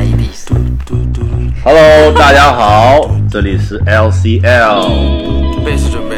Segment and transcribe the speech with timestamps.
[0.00, 0.46] ladies.
[1.62, 6.16] Hello，大家好，这里是 LCL，备是准备，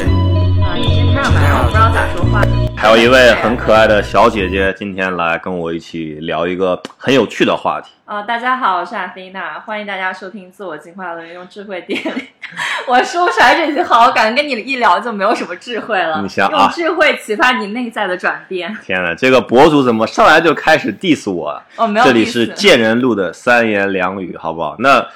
[0.62, 2.42] 啊，你先唱吧，我不知道咋说话。
[2.82, 7.92] 还有一位很可爱的小姐姐，今天来跟我一起聊一个很有趣的话题。
[8.04, 12.02] 啊，大家好，我是阿菲娜，欢迎大家收听自我进化论用智慧点。
[12.88, 16.20] 我说出来这句话，我感觉跟你一聊就没有什么智慧了。
[16.22, 18.76] 你想啊用智慧启发你内在的转变。
[18.82, 21.62] 天呐，这个博主怎么上来就开始 diss 我啊？
[21.76, 24.74] 哦，没有这里是贱人录的三言两语，好不好？
[24.80, 25.06] 那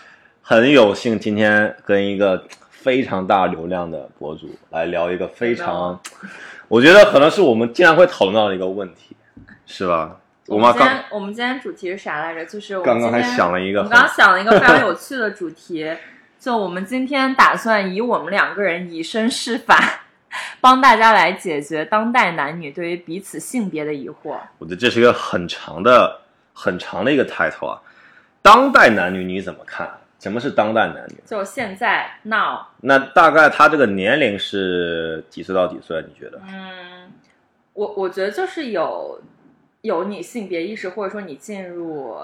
[0.41, 5.99] 很有幸今天跟一个非常大流量的博主来聊一个非常，
[6.69, 9.17] 我觉得可能是我们经常会讨论到的一个问题，
[9.67, 10.17] 是吧？
[10.49, 12.47] 我们今天我们今天主题是啥来着？
[12.47, 15.91] 就是我们刚刚还想了一个我们刚刚想了一个非常有趣的主题，
[16.39, 20.03] 就我们今天打算以我们两个人以身试法，
[20.61, 24.39] 帮大家来解决当代男女对于彼此性别的疑惑。
[24.59, 26.21] 我觉得这是一个很长的、
[26.53, 27.81] 很长的一个 title 啊。
[28.41, 29.91] 当代男女你怎么看？
[30.19, 31.17] 什么是当代男女？
[31.25, 36.03] 就现在 now，那大概他这个年龄是几岁到几岁？
[36.09, 36.41] 你觉得？
[36.47, 37.13] 嗯，
[37.75, 39.21] 我我觉得就是有
[39.83, 42.17] 有你性别意识，或者说你进入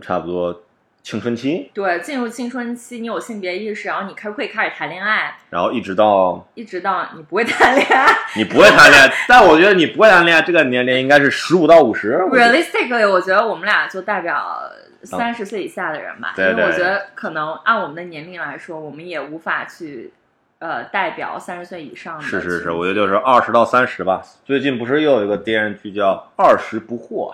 [0.00, 0.62] 差不多
[1.02, 8.06] 青春期，对进入青春期，你有性别意识，然后你开会开始谈恋爱，然后一直到一直到你不会谈恋爱。
[8.36, 12.16] 你不会谈恋爱， 但我觉得你不会谈恋爱这个年龄应该是十五到五十。
[12.30, 14.62] Realistically，我觉得我们俩就代表
[15.02, 20.12] 三十岁以下的人吧，对对因为我觉得可能按我们的年龄来说，我们也无法去
[20.58, 22.22] 呃代表三十岁以上的。
[22.22, 24.22] 是是是，我觉得就是二十到三十吧。
[24.44, 27.32] 最近不是又有一个电视剧叫《二十不惑》，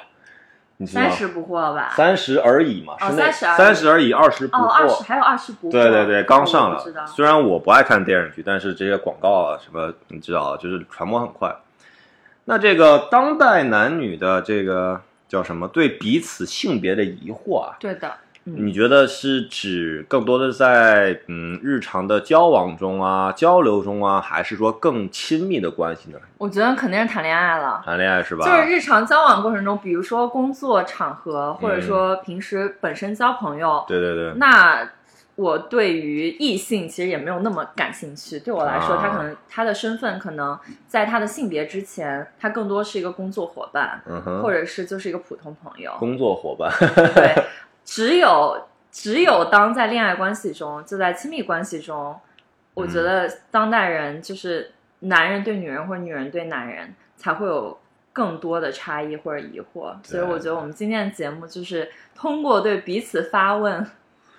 [0.76, 1.08] 你知道吗？
[1.08, 1.92] 三十不惑吧？
[1.96, 5.02] 三十而已嘛，哦是那30而已三十而已，二十不哦，二十惑。
[5.04, 5.72] 还有二十不惑。
[5.72, 7.06] 对对对，刚上我不知道了。
[7.08, 11.54] 虽然我不爱看电视剧，但是这些广告啊什么，你知道，就是传播很快。
[12.44, 15.66] 那这个当代男女的这个叫什么？
[15.68, 18.12] 对彼此性别的疑惑啊，对的，
[18.44, 26.18] 嗯，你觉得是指更多的在嗯日常的交往中啊、交流中啊，还是说更亲密的关系呢？
[26.38, 27.82] 我觉得肯定是谈恋爱了。
[27.84, 28.44] 谈恋爱是吧？
[28.46, 34.88] 就是日常交往过程中，比如说工作场合，或者嗯说平时本身交朋友，对对对，那
[35.36, 38.40] 我对于异性其实也没有那么感兴趣。
[38.40, 40.58] 对我来说，啊他可能他的身份可能
[40.88, 45.94] 在他的性别之前，他更多是一个工作伙伴，嗯哼，或者是就是一个普通朋友。
[45.98, 46.72] 工作伙伴，
[47.14, 47.34] 对，
[47.84, 52.18] 只有只有当在恋爱关系中，就在亲密关系中，
[52.72, 57.78] 我觉得当代人就是男人对女人或者女人对男人才会有
[58.10, 59.94] 更多的差异或者疑惑。
[60.02, 63.86] 所以我觉得我们今天的节目就是通过对彼此发问。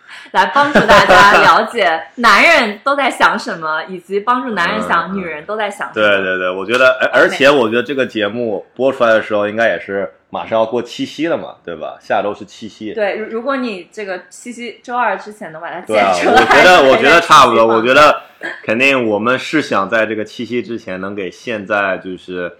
[0.31, 6.07] 来帮助大家了解男人都在想什么， 以及帮助男人想嗯女人都在想什么。
[6.07, 11.97] 对对对，我觉得，而而且我觉得这个节目播出来的时候，应该也是马上要过七夕了嘛，对吧？
[12.01, 12.93] 下周是七夕。
[12.93, 17.65] 对，如如果你这个七夕周二之前能把它剪出来， 我觉得，我觉得差不多。
[17.65, 18.21] 我觉得得
[18.63, 22.51] 肯定我们是想在这个七夕之前，能给现在就是，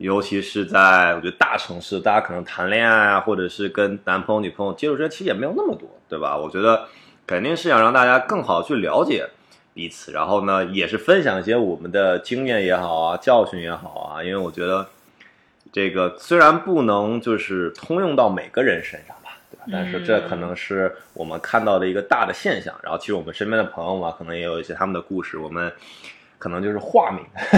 [0.00, 6.36] 尤其是在我觉得大城市，大家可能谈恋爱啊，或者是跟男朋友、女朋友接触之间，其实也没有那么多，对吧？
[6.36, 6.86] 我觉得
[7.26, 9.28] 肯定是想让大家更好去了解
[9.74, 14.86] 彼此，然后呢，也是分享一些我们的经验也好啊，教训也好啊，因为我觉得
[15.72, 19.64] 这个虽然不能就是通用到每个人身上吧，对吧？
[19.72, 22.72] 但是这可能是我们看到的一个大的现象。
[22.82, 25.72] 然后，其实我们身边的朋友嘛，可能也有一些他们的故事，我们
[26.38, 27.20] 可能就是化名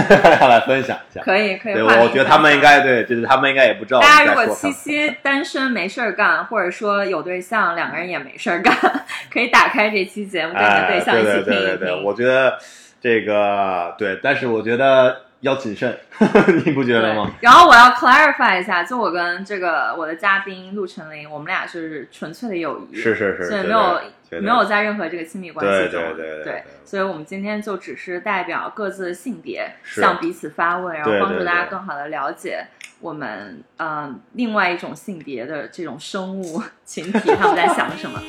[0.49, 1.21] 来分享一下。
[1.21, 1.73] 可以可以。
[1.73, 4.71] 对，我觉得他们应该对，就是他们应该也不知道大家如果七。
[4.71, 8.75] 夕单身没事儿干，或者说有对象，两个人也没事儿干，
[9.31, 12.03] 可以打开这期节目跟你的哎，象一对起听一对对对对，听。
[12.03, 12.57] 我觉得
[12.99, 15.95] 这个对，但是我觉得要谨慎，
[16.65, 17.31] 你不觉得吗？
[17.41, 24.01] 然后我要 clarify 一下，就我跟这个我的嘉宾陆晨林，我们俩是纯粹的友谊，是是是，对所以没有
[24.41, 32.65] 没有在任何这个亲密关系中，对对对所以我们今天就只是代表各自的性别向彼此发问，然后帮助大家更好的了解
[32.99, 38.21] 我们嗯、另外一种性别的这种生物群体他们在想什么。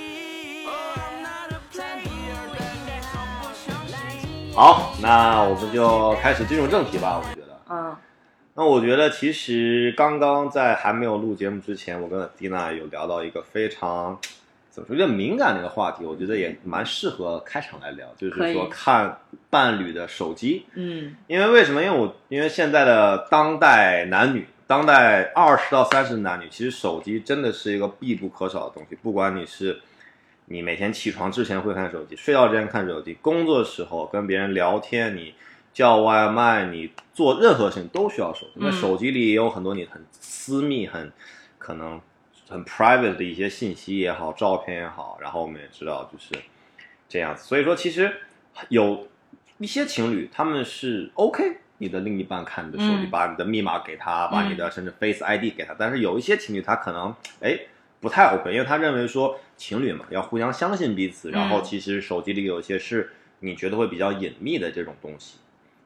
[4.55, 7.19] 好，那我们就开始进入正题吧。
[7.19, 7.97] 我觉得，嗯
[8.55, 14.19] 那我觉得其实刚刚在还没有录节目之前，我跟蒂娜有聊到一个非常
[14.71, 19.17] 怎么说有点敏感的一个话题，我觉得也蛮适合开场来聊，就是说看
[19.49, 20.67] 伴侣的手机。
[20.75, 21.83] 嗯因为为什么？
[21.83, 28.99] 因为我因为现在的当代男女，当代二十到三十的男女，其实手机真的是一个必不可少的东西。
[29.03, 29.81] 不管你是
[30.47, 35.35] 你每天起床之前会看手机，睡觉之前看手机，工作的时候跟别人聊天，你
[35.73, 38.53] 叫外卖，你做任何事情都需要手机。
[38.57, 41.11] 那嗯手机里也有很多你很私密、很
[41.59, 42.01] 可能
[42.49, 46.43] 很 private 的一些信息也好，照片也好，然后我们也知道就是
[47.09, 47.45] 这样子。
[47.45, 48.13] 所以说，其实
[48.69, 49.09] 有
[49.59, 57.59] 一些情侣他们是 OK，你的另一半看你的手机，嗯把你的密码给他，把你的甚至 Face ID 给他，但是有一些情侣他可能哎
[58.03, 61.65] 不太 OK，因为他认为说情侣嘛要互相相信彼此，然后嗯。
[61.65, 65.39] 其实手机里有一些是你觉得会比较隐秘的这种东西，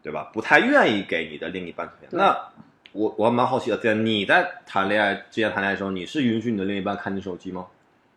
[0.03, 0.31] 对吧？
[0.33, 2.35] 不太愿意给你的另一半那
[2.93, 7.67] 我我还蛮好奇的，在你在谈恋爱之前谈恋爱的时候，你是允许你的另一半看你手机吗？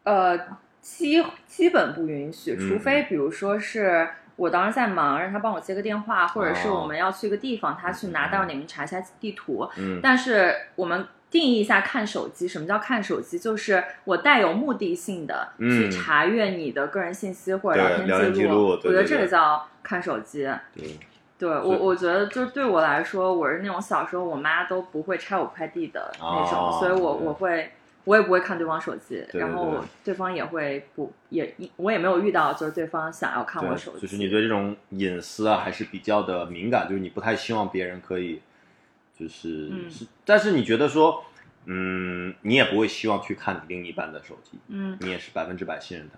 [0.03, 0.39] 呃，
[0.81, 6.79] 基基本不允许，嗯除非比如说是我当时在忙，让他帮我接个电话，或者是哦。
[6.81, 9.69] 我们要去一个地方，他去拿到你们查一下地图。
[9.77, 9.99] 嗯。
[10.01, 13.37] 但是我们定义一下看手机，什么叫看手机？
[13.37, 15.69] 就是我带有目的性的嗯。
[15.69, 20.49] 去查阅你的个人信息或者聊天记记录对我觉得这个叫看手机。
[20.75, 20.97] 对，
[21.37, 27.71] 对我，我觉得就是对我来说，我是那种小时候我妈都不会拆我快递的那种，哦所以我我会
[28.05, 29.79] 我也不会看对方手机，对然后对。
[30.05, 38.41] 对方也会不也我也没有遇到就是对方想要看我手机，就是你对这种隐私啊还是比较的敏感，就是你不太希望别人可以，
[39.19, 41.25] 就是、嗯是，但是你觉得说，
[41.65, 46.17] 嗯，你也不会希望去看你另一半的手机，嗯，你也是百分之百信任他，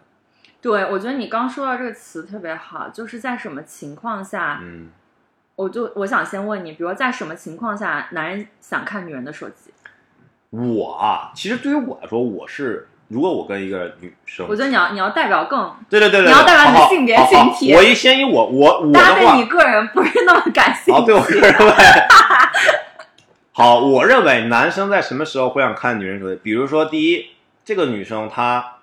[0.62, 4.90] 对，我觉得你刚说到这个词特别好，就是在什么情况下，嗯，
[5.56, 9.72] 我就我想先问你，比如在什么情况下男人想看女人的手机？
[10.52, 21.08] 我啊，其实对于我来说，我是如果我跟一个女生，我觉得你要你要代表更，对对对对，你要代表你的性别好好群体我一先以我我我的话对你个人不是那么感兴好，趣。
[21.08, 21.74] 对我个人认为，
[23.54, 26.40] 好，我认为男生在什么时候会想看女人手机？
[26.42, 27.32] 比如说，第一，
[27.66, 28.78] 这个女生她，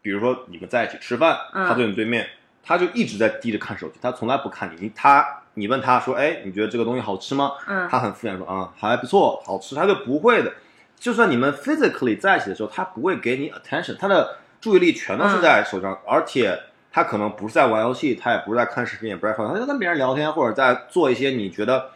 [0.00, 2.28] 比如说你们在一起吃饭，嗯她坐你对面，
[2.62, 4.76] 她就一直在低着看手机，她从来不看你。
[4.80, 7.54] 你她你问她说，哎，你觉得这个东西好吃吗？
[7.66, 10.52] 嗯她很敷衍说，啊、还不错，好吃，她就不会的。
[10.96, 16.56] 就算你们 physically 在一起的时候，她不会给你 attention，她的注意力全都是在手上，而且
[16.92, 21.90] 她可能不是在玩游戏，她也不是在看视频，也不是在放，她就跟别人聊天，或者在做一些你觉得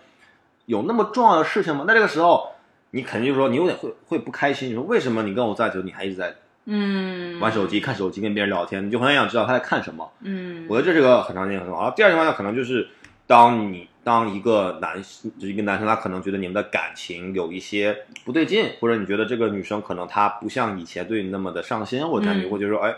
[0.67, 1.85] 有那么重要的事情吗？
[1.87, 2.51] 那这个时候，
[2.91, 6.35] 你肯定就说你有点会会不开心，你说为什么你跟我在一起，你还一直在
[6.67, 10.11] 嗯，玩手机、看手机、跟别人聊天，你就很想知道他在看什么。
[10.21, 11.83] 嗯，我觉得这是个很常见的情况。
[11.83, 12.89] 然后第二情况下，可能就是
[13.27, 15.01] 当你当一个男
[15.39, 22.93] 就是一个男生，他可能觉得你们的感情有一些不对劲，或者你觉得这个女生可能她不像以前对你那么的上心，或者你嗯会觉得说，哎，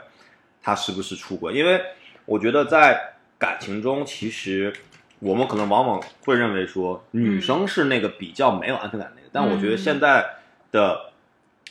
[0.63, 1.53] 她是不是出轨？
[1.53, 1.81] 因为
[2.25, 4.73] 我觉得在感情中，其实
[5.21, 10.25] 我们可能往往会认为说女生是那个比较没有安全感的那个，但我觉得现在
[10.71, 11.11] 的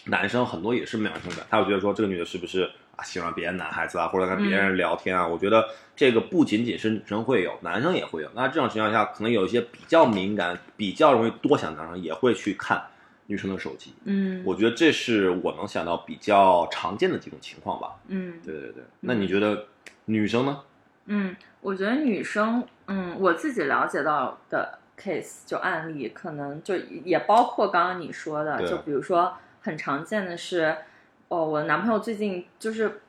[0.05, 5.25] 男生很多也是没有安全感，他会觉得说这个女的是不是啊喜欢别的男孩子啊，或者跟别人聊天啊？
[5.27, 8.29] 我觉得这个不仅仅是女生会有，男生也会有。
[8.35, 12.81] 那这种情况下，可能有一些比较敏感、比较容易多想的男生也会去看
[13.27, 13.93] 女生的手机。
[14.05, 17.95] 嗯，我觉得这是我能想到比较常见的几种情况吧。
[18.07, 19.65] 嗯对对对，那你觉得
[20.05, 20.59] 女生呢？
[21.05, 30.75] 嗯，我觉得女生，嗯，我自己了解到的 case 就案例，可能就也包括刚刚你说的，就比如说很常见的是，
[31.27, 33.01] 哦，我的男朋友最近就是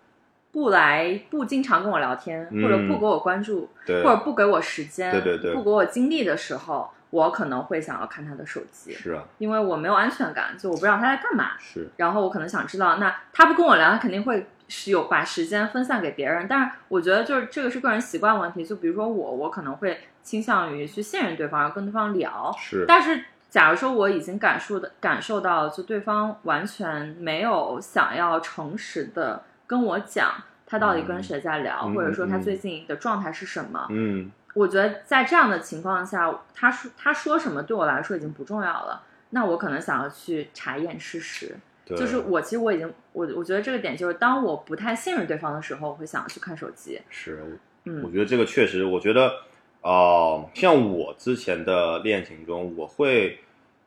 [0.50, 2.88] 不来，不经常跟我聊天，或者嗯。
[2.88, 5.54] 不给我关注，或者不给我时间，对对对。
[5.54, 11.52] 不给我精力的时候，我可能会想要看他的手机，是啊，因为我没有安全感，就我不知道他在干嘛。
[11.58, 16.46] 是，然后我可能想知道，那他不跟我聊，他肯定会是有把时间分散给别人。
[16.48, 18.64] 但是我觉得就是这个是个人习惯问题。
[18.64, 22.54] 就比如说我，我可能会倾向于去信任对方，要跟对方聊。
[22.58, 30.32] 是，但是假如说我已经感受的感受到，就对方完全没有想要诚实的跟我讲
[30.66, 33.86] 他到底跟谁在聊，嗯或者说他最近的状态是什么。
[33.88, 39.02] 嗯，我觉得在这样的情况下，他说他说什么对我来说已经不重要了。
[39.30, 41.56] 那我可能想要去查验事实。
[41.88, 47.00] 对，就是我其实我已经我我觉得这个点就是，当我不太信任对方的时候，我会想要去看手机。
[47.08, 49.32] 是，我嗯觉得这个确实，我觉得，
[49.80, 53.38] 呃，像我之前的恋情中，我会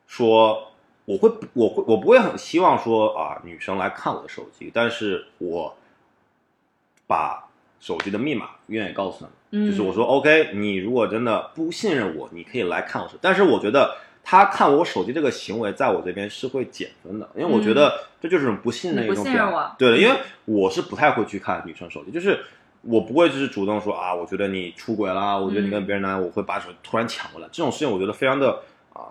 [0.08, 0.72] 说，
[1.05, 5.75] 我会，我会，我不会很希望说啊，女生来看我的手机，但是我
[7.05, 7.48] 把
[7.79, 13.96] 手机的密码愿意告诉他们，嗯，就是我说 OK，你如果真的不信任我，你可以来看我手，但是我觉得。
[14.24, 22.40] 他看我手机这个行为，在我这边是会减分的，因为我觉得这就是种不信任的一种表对因为我是不太会去看女生手机，就是
[22.82, 28.60] 我不会就是主动说啊，我觉得你出轨啦，我觉得你跟别人男，我会把手突然抢过来，这种事情我觉得非常的
[28.94, 29.10] 啊，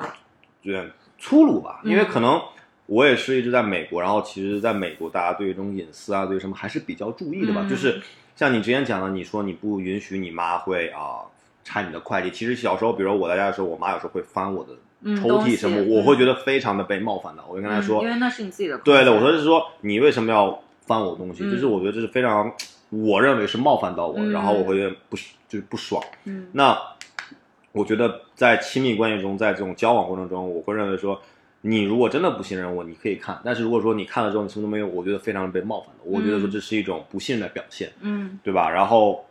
[0.63, 2.07] 有点粗鲁吧，因为嗯。
[2.07, 2.41] 可能
[2.87, 7.69] 我也是一直在美国，然后其实在美国大家对于这种隐私啊，对于什么还是比较注意的吧，嗯。
[7.69, 8.01] 就是
[8.35, 11.23] 像你之前讲的，你说你不允许你妈会啊
[11.63, 14.71] 拆你的快递，其实小时候，比如我在家的时候，我妈有时候会翻我的
[15.17, 17.43] 抽屉什么，我会觉得非常的被冒犯的。
[17.49, 21.45] 我就跟他说，嗯因为那是你自己的空对的，我说是说你为什么要翻我东西？
[21.45, 22.53] 嗯就是我觉得这是非常，
[22.91, 25.17] 我认为是冒犯到我，嗯然后我会有点不
[25.49, 26.03] 就是不爽。
[26.25, 26.79] 嗯那
[27.73, 31.21] 我觉得在亲密关系中，在这种交往过程中，我会认为说，
[31.63, 36.01] 你如果真的不信任我，你可以看；但是如果说你看了之后你什么都没有，我觉得非常的被冒犯的。
[36.05, 38.69] 我觉得说这是一种不信任的表现，嗯对吧？
[38.69, 39.25] 然后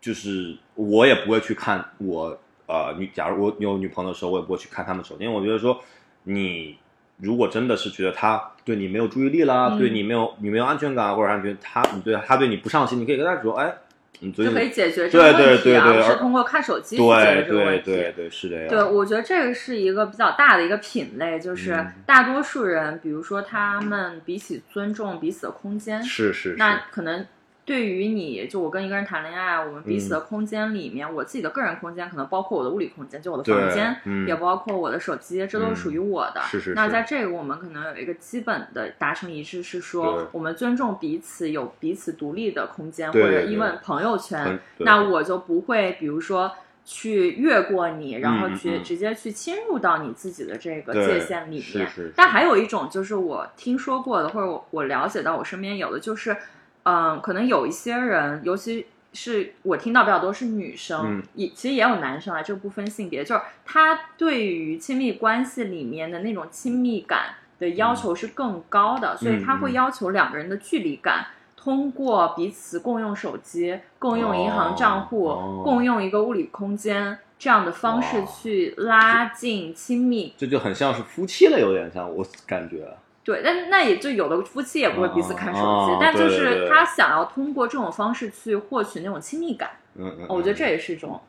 [0.00, 2.38] 就是我也不会去看我
[2.72, 5.78] 呃女，假如我有女朋友的时候，我也不会去看他们手机，因为我觉得说
[6.24, 6.78] 你
[7.18, 9.78] 如果真的是觉得他对你没有注意力啦，嗯。
[9.78, 13.74] 对你没有你没有安全感，或者他觉得他你对他对你不上心，你可以跟他说，哎，
[14.20, 17.84] 你就可以解决这个对问题，对对对而而不是通过看手机去解决对对这个问题。
[17.84, 21.92] 对对是这样，对，我觉得这个是一个比较大的一个品类，就是嗯。
[22.06, 27.26] 大多数人，比如说他们彼此尊重彼此的空间，是是是，那可能
[27.64, 36.40] 对于你就我跟一个人谈恋爱，我们彼此嗯的空间里面，我自己的个人空间可能包括我的物理空间，就我的房间，嗯也包括我的手机，这都是属于我的。
[36.42, 46.52] 是是是那在这个我们可能有一个基本的达成一致，是说我们尊重彼此，有彼此独立的空间，或者因为朋友圈那我就不会比如说。
[46.84, 51.88] 去越过你，然后去、直接去侵入到你自己的这个界限里面。
[52.16, 56.36] 但还有一种就是我听说过的，或者我我了解到我身边有的，就是，
[56.84, 71.26] 嗯、可能有一些人，尤其是我听到比较多是女生，嗯也其实也有男生啊，这个不分性别，就是他对于亲密关系里面的那种亲密感的要求是更高的，所以他会嗯要求两个人的距离感。
[71.64, 82.92] 通过彼此共用手机、共用银行账户、哦共用一个物理空间这样的方式去拉近亲密这就很像是夫妻了，有点像我感觉。
[83.24, 91.20] 对，但那也就有的夫妻也不会彼此看手机，哦但就是他想要通过这种方式去获取那种亲密感，嗯嗯，我觉得这嗯也是一种。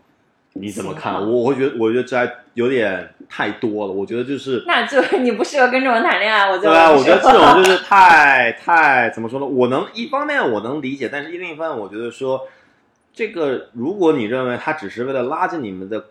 [0.55, 1.15] 你怎么看？
[1.15, 3.91] 我我会觉得，我觉得这还有点太多了。
[3.91, 9.45] 我觉得就是，那就你不适合跟这种人谈恋爱，我觉得对啊，我觉得这种就是太太怎么说呢？
[9.47, 12.47] 我能一方面我能理解，但是另一方面我觉得说，
[13.11, 16.05] 这个如果你认为他只是为了拉近你们的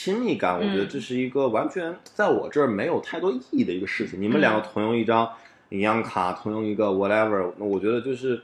[0.00, 4.22] 亲密感，我觉得嗯这是一个完全在我这儿没有太多意义的一个事情。
[4.22, 5.28] 你们两个嗯同用一张
[5.70, 8.40] 银行卡，同用一个 whatever，那我觉得就是，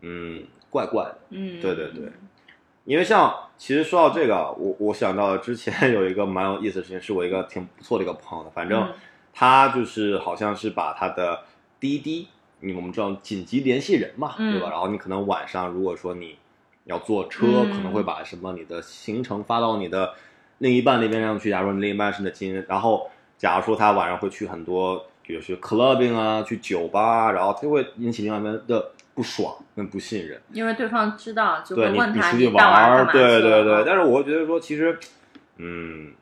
[0.00, 1.18] 嗯，怪怪的。
[1.28, 2.10] 嗯，对对对，
[2.86, 8.94] 因为像其实说到这个啊，我我想到之前 有一个蛮有意思的事情，是我一个挺不错的一个朋友的，反正嗯
[9.34, 11.40] 他就是好像是把他的
[11.78, 12.28] 滴滴，
[12.60, 14.70] 你我们知道紧急联系人嘛，嗯对吧？
[14.70, 16.38] 然后你可能晚上如果说你
[16.84, 20.14] 要坐车，嗯可能会把什么你的行程发到你的
[20.58, 21.50] 另一半那边上去。
[21.50, 30.40] 假如说你另一半是你的亲人，然后假如说他晚上会去很多，比如说 clubbing 啊，去酒吧啊，然后他会引起另外一边的不爽跟不信任。
[30.52, 33.84] 因为对方知道就会问他你出去玩儿，对对对。
[33.84, 34.98] 但是我会觉得说，其实，
[35.56, 36.12] 嗯，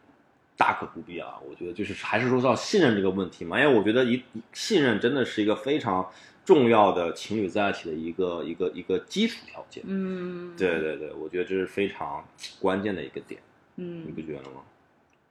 [0.56, 1.34] 大可不必啊。
[1.48, 6.06] 我觉得就是还是说到信任这个问题嘛，因为我觉得一信任真的是一个非常
[6.44, 9.82] 重要的情侣在一起的一个一个一个基础条件。
[9.86, 12.24] 嗯，对对对，我觉得这是非常
[12.60, 13.40] 关键的一个点，
[13.76, 14.60] 你嗯不觉得吗？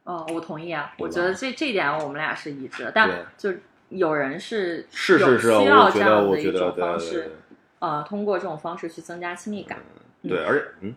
[0.05, 3.51] 哦，我同意啊，我觉得这这一点我们俩是一致的，但就
[3.89, 7.31] 有人是有是是是，需要这样的一种方式，
[7.79, 9.79] 呃，通过这种方式去增加亲密感。
[10.21, 10.95] 对，而且嗯，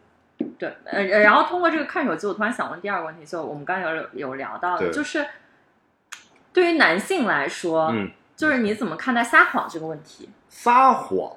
[0.59, 5.27] 对，呃，呃然后通过这个看手机，我突然想问第二个问题，就我们刚才有有聊到的，就是
[6.53, 10.29] 对于男性来说，嗯，就是你怎么看待撒谎这个问题？
[10.51, 11.33] 撒谎，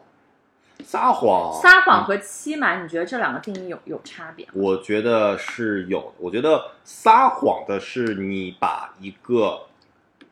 [0.84, 4.48] 撒谎，撒谎和欺瞒，你觉得这两个定义有有差别？
[4.54, 6.14] 我觉得是有。
[6.18, 9.62] 我觉得撒谎的是你把一个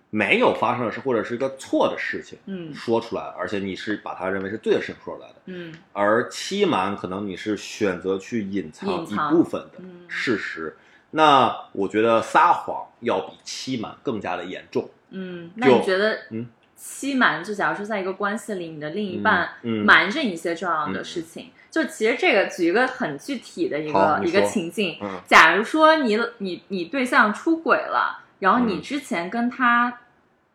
[0.10, 5.36] 没有发生的事，或者是一个错的事情嗯说出来，而且你是把它认为是对的事情说出来的。
[5.46, 10.76] 嗯而欺瞒可能你是选择去隐藏一部分的嗯事实。
[11.12, 14.88] 那我觉得撒谎要比欺瞒更加的严重。
[15.10, 16.48] 嗯，那你觉得嗯
[16.82, 19.50] 欺瞒，就假如说在一个关系里，你的另一半
[19.86, 25.20] 瞒着你一些重要的事情，就其实这个举一个很具体的一个一个情境，嗯。
[25.28, 28.82] 假如说你你你对象出轨了，然后你嗯。
[28.82, 30.00] 之前跟他，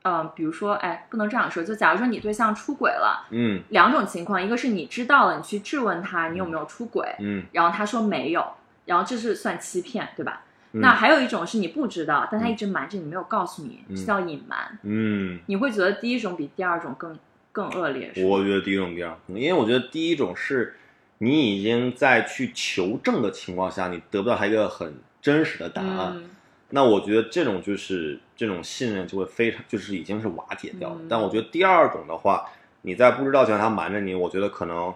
[0.05, 3.63] 嗯、比如说，哎，不能这样说，就假如说你对象出轨了，嗯。
[3.69, 8.43] 两种情况，一个是你知道了，你去质问他你有没有出轨，嗯，然后他说没有，
[8.87, 10.41] 然后这是算欺骗，对吧？
[10.75, 14.79] 嗯那还有一种是你不知道，但他一直瞒着你，没有告诉你，嗯这叫隐瞒。
[14.83, 17.17] 嗯，你会觉得第一种比第二种更
[17.53, 20.75] 更恶劣，我觉得第一种比较，因为我觉得第一种是
[21.19, 26.13] 你已经在去求证的情况下，你得不到他一个很真实的答案。
[26.17, 26.31] 嗯
[26.71, 30.97] 那我觉得这种就是这种信任就会非常就是已经是瓦解掉了。
[30.99, 32.47] 嗯但我觉得第二种的话，
[32.83, 34.93] 你在不知道情况下他瞒着你，我觉得可能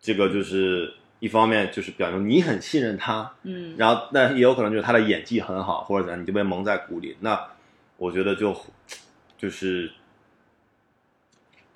[0.00, 7.16] 这个就是一方面就是表明你很信任他，嗯然后那也有可能就是他的演技很好，或者怎样，你就被蒙在鼓里。
[7.20, 7.38] 那
[7.96, 8.56] 我觉得就
[9.38, 9.92] 就是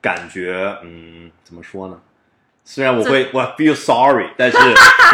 [0.01, 2.01] 感觉，嗯，怎么说呢？
[2.65, 4.57] 虽然我会我 feel sorry，但是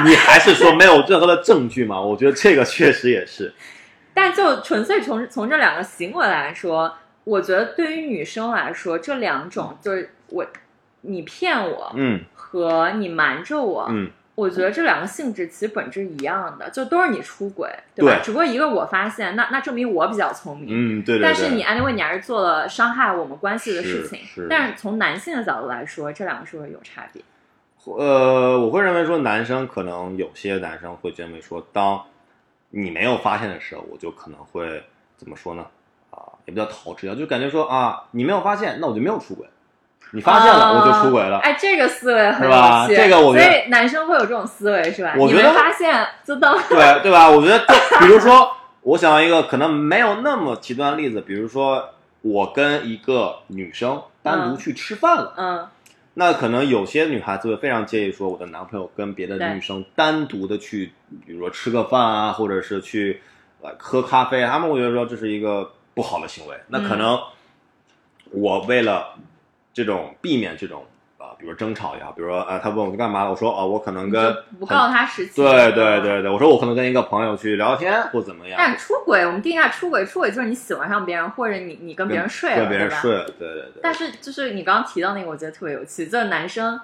[0.05, 2.01] 你还是说没有任何的证据嘛？
[2.01, 3.53] 我觉得这个确实也是。
[4.15, 6.95] 但就纯粹从从这两个行为来说，
[7.25, 10.47] 我觉得对于女生来说，这两种就是我
[11.01, 14.11] 你骗我嗯和你瞒着我，嗯，
[14.41, 18.17] 我觉得这两个性质其实本质一样的，就都是你出轨，对吧？
[18.17, 20.69] 对只不过一个我发现，那那证明我比较聪明。
[20.71, 21.23] 嗯，对对对。
[21.23, 27.23] 但是你 anyway 你还是做了伤害我们关系的事情是是，但是从男性的角度来说，这两个是不是有差别？
[27.85, 32.03] 呃，我会认为说，男生可能有些男生会认为说，当
[32.71, 34.83] 你没有发现的时候，我就可能会
[35.17, 35.67] 怎么说呢？
[36.11, 39.47] 啊，也不叫逃之夭，就感觉说啊，你没有发现，那我就没有出轨；
[40.13, 41.39] 你发现了，我就出轨了。
[41.39, 45.15] 哎，这个思维很是吧有趣，这个我觉得所以男生会有这种思维是吧？
[45.17, 47.29] 我觉得发现就当对对吧？
[47.31, 48.51] 我觉得就 比如说，
[48.83, 51.91] 我想要一个可能没有那么极端的例子，比如说
[52.23, 55.69] 我跟一个女生单独去吃饭了，嗯
[56.15, 60.93] 那可能有些女孩子会非常介意说，我的男朋友跟别的女生单独的去，
[61.25, 63.23] 比如说吃个饭啊，或者是去
[63.63, 66.57] 呃喝咖啡，他们会觉得说这是一个不好的行为。
[66.67, 67.19] 那可能
[68.33, 69.15] 我为了
[69.73, 70.85] 这种避免这种
[71.19, 75.45] 啊、比如争吵也好，比如说呃他问我去干嘛，我说啊我可能跟不告诉他实情。
[75.45, 76.01] 对对。
[76.01, 83.81] 对对，我说我可能跟一个朋友去聊天或怎么样，但出轨，我们定义一下出轨，出轨就是你喜欢上别人，或者你你跟别人睡了，跟别人对吧睡了，对对对。
[83.83, 86.81] 但是就是你刚刚提到那个，我觉得特别有趣，就是男生。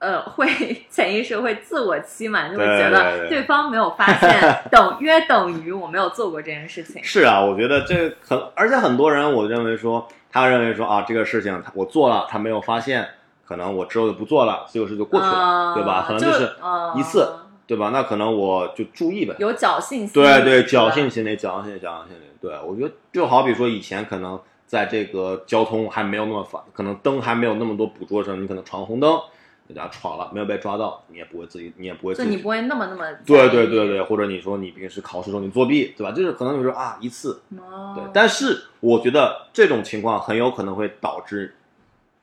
[0.00, 0.46] 呃，会
[0.90, 4.38] 潜意识会自我欺瞒，就会觉得对对对方没有发现，
[4.70, 7.02] 等约等于我没有做过这件事情。
[7.02, 13.08] 是啊，我觉得这很，而且很多人，我认为说，他认为说啊，这个事情他我做了，他没有发现，
[13.46, 16.04] 可能我之后就不做了，这个事就过去了，嗯对吧？
[16.08, 17.32] 可能就就是嗯一次，
[17.68, 17.90] 对吧？
[17.92, 19.36] 那可能我就注意呗。
[19.38, 22.24] 有侥幸心理，对对，侥幸心理，侥幸心理，侥幸心理。
[22.40, 29.16] 对，我觉得就好比说以前可能在这个交通还没有那么发，可能灯还没有那么多捕捉的时候，你可能闯红灯，
[29.66, 36.12] 人家闯了没有被抓到，你也不会自己，你也不会自己就你不会那么那么对对对对，或者你说你平时考试中你作弊，对吧？
[36.12, 41.54] 就是可能你说啊一次，哦对，但是我觉得这种情况很有可能会导致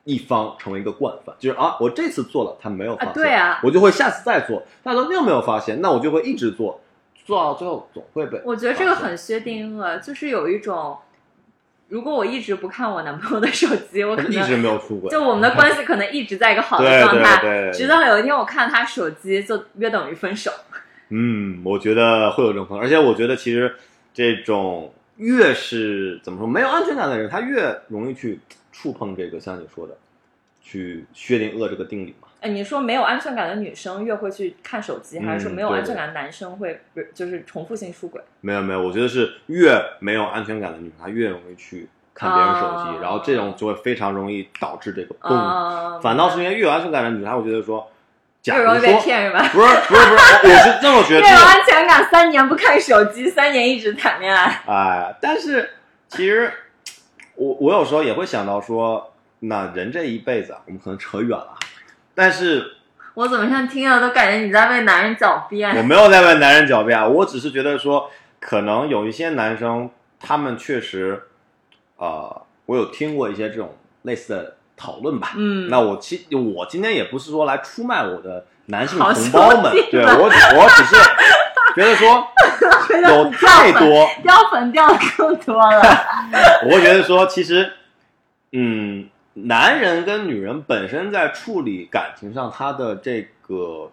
[0.04, 6.80] 一方成为一个惯犯，就是啊，我这次做了，他没有发啊现，对啊我就会下次再做，他说又没有发现，那我就会一直做，
[7.24, 8.40] 做到最后总会被。
[8.44, 10.96] 我觉得这个很薛定谔，就是有一种，
[11.92, 20.50] 如果我一直不看我男朋友的手机，我可一直能没有出轨，就我们的关系可能一直在一个好的状态，对对直到有一天我看他手机，就约等于分手。
[21.10, 23.74] 嗯，我觉得会有这种可能，而且我觉得其实
[24.14, 28.40] 这种越是怎么说没有安全感的人，他越容易去
[28.72, 29.94] 触碰这个像你说的，
[30.62, 32.28] 去薛定谔这个定理嘛。
[32.42, 36.80] 哎，你说没有安全感的女生越会去看手机，还是说没有安全感的男生会
[37.14, 38.20] 就是重复性出轨？
[38.40, 45.32] 没有没有，我觉得是越没有安全感的女生，她越容易去看别人手机，哦然后这种就会非常容易导致这个崩。
[45.32, 47.88] 嗯，反倒是因为越有安全感的女生，她会觉得说，
[48.42, 49.48] 假越容易被说骗是吧？
[49.52, 51.28] 不是不是不是，我我是这么觉得 越。
[51.30, 54.62] 有安全感，三年不看手机，三年一直谈恋爱。
[54.66, 55.70] 哎，但是
[56.08, 56.52] 其实
[57.36, 61.54] 我我有时候也会想到说，那人这一辈子啊，我们可能扯远了，
[62.14, 62.76] 但是
[63.14, 65.76] 我怎么像听了都感觉你在为男人狡辩？
[65.76, 71.22] 我没有在为男人狡辩啊，我只是觉得说，可能有一些男生，他们确实，
[71.96, 75.32] 呃，我有听过一些这种类似的讨论吧。
[75.36, 80.96] 嗯那我其我今天也不是说来出卖我的男性同胞们，对我我只是
[81.74, 82.26] 觉得说
[83.08, 85.82] 有太多，掉粉掉的更多了。
[86.64, 87.72] 我会觉得说，其实，
[88.52, 93.90] 嗯，男人跟女人本身在处理感情上，他的这个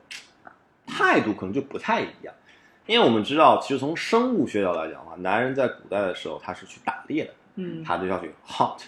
[0.86, 2.34] 态度可能就不太一样。
[2.86, 8.80] 因为我们知道，其实从生物学角度来讲的话，男人在古代的时候他是去打猎的，嗯他就要去 hunt，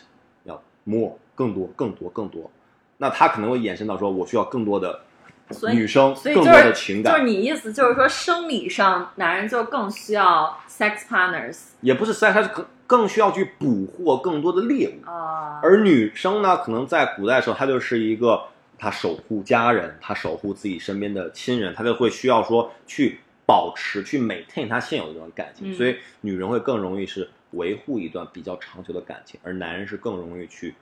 [0.43, 2.49] 要 more 更多、更多、更多。
[2.97, 5.01] 那他可能会衍生到说，我需要更多的
[5.71, 15.09] 女生，所以更多的情感，就是你意思就是说，生理上男人就更需要 sex partners 也不是 sex，他是更更需要去捕获更多的猎物。
[15.09, 18.43] 啊，而女生呢，可能在古代的时候，她就是一个
[18.77, 30.75] 她守护家人，她守护自己身边的亲人，她就会需要说去保持、去 maintain 她现有的这段感情，嗯所以女人会更容易是维护一段比较长久的感情，而男人是更容易去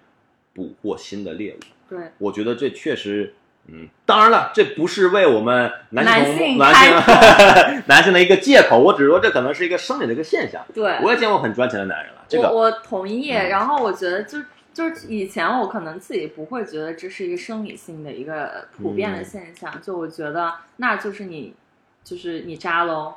[0.56, 1.60] 捕获新的猎物。
[1.88, 3.36] 对，我觉得这确实，
[3.72, 10.64] 嗯，当然了，这不是为我们男性同男性 男性 男性的一个借口，我只是说这可能是一个生理的一个现象。
[10.74, 13.32] 对，我也见过很赚钱的男人了，这个我我同意。
[13.32, 14.40] 嗯然后我觉得就
[14.74, 21.54] 就是以前我可能自己不会觉得这是一个生理性的一个普遍的嗯现象，就我觉得那就是你
[22.04, 23.16] 就是你渣喽。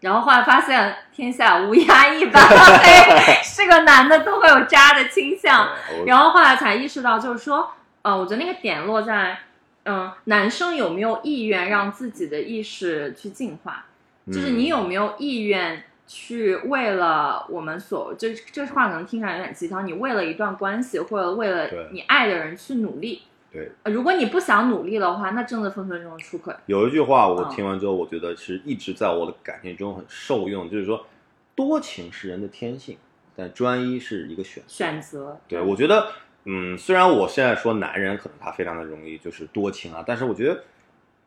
[0.00, 5.70] 然后后来发现天下乌鸦一般黑， 是个男的都会有渣的倾向。
[6.06, 7.70] 然后后来才意识到，就是说，
[8.02, 9.38] 呃，我觉得那个点落在，
[9.84, 13.86] 嗯、男生有没有意愿让自己的意识去进化，
[14.26, 23.22] 就是你有没有意愿去为了我们所，这这话可能听起来有点鸡汤，你为了一段关系或者为了你爱的人去努力。
[23.52, 26.52] 对呃如果你不想努力的话，那真的分分钟出轨。
[26.66, 31.06] 有一句话我嗯听完之后，我觉得是一直在我的感情中很受用，就是说，
[31.54, 32.98] 多情是人的天性，
[33.36, 34.68] 但专一是一个选择。
[34.68, 36.08] 选择对，我觉得，
[36.44, 40.62] 嗯，虽然我现在说男人可能他非常的容易就是多情啊，但是我觉得，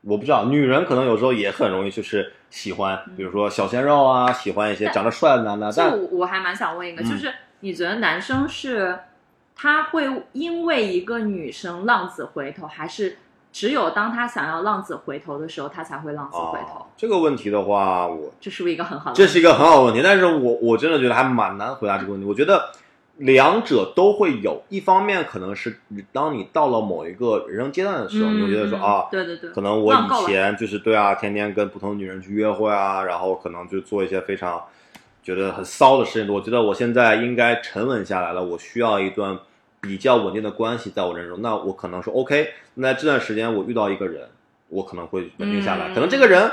[0.02, 9.00] 我不知道，女人可能有时候也很容易就是喜欢，比如说小鲜肉啊，喜欢一些长得帅的男的，这但我我还蛮想问一个，嗯就是你觉得男生是
[9.56, 13.18] 他会因为一个女生浪子回头，还是
[13.52, 16.82] 只有当他想要浪子回头的时候，他才会浪子回头？
[16.82, 19.16] 啊，这个问题的话，我这是不是一个很好的？
[19.16, 22.28] 这是一个很好的问题，但是我我真的觉得还蛮难回答这个问题。
[22.28, 22.70] 我觉得
[23.18, 25.80] 两者都会有，一方面可能是
[26.12, 34.62] 当你到了某一个人生阶段的时候，嗯你会觉得说嗯啊，对对对，可能我以前就是对啊，天天跟不同女人去约会啊，然后可能就做一些非常
[35.24, 36.34] 觉得很骚的事情。
[36.34, 39.38] 我觉得我现在应该沉稳下来了，我需要一段
[39.82, 41.42] 比较稳定的关系在我人生中。
[41.42, 44.30] 那我可能说 OK，那这段时间我遇到一个人，
[44.70, 45.90] 我可能会稳定下来。
[45.90, 46.52] 嗯可能这个人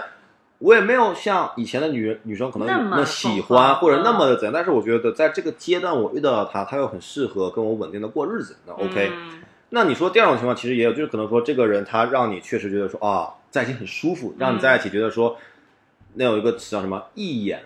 [0.59, 4.29] 我也没有像以前的女人女生可能那么喜欢或者那么嗯。
[4.31, 9.11] 的怎样，但是我觉得在这个阶段我遇到了他，他又很适合跟我稳定的过日子，那 OK。
[9.13, 9.41] 嗯
[9.71, 15.37] 那你说第二种情况其实也有，就是可能说这个人他让你确实觉得说啊，在一起很舒服，让你在一起觉得说，
[16.13, 17.61] 那有一个词叫什么一眼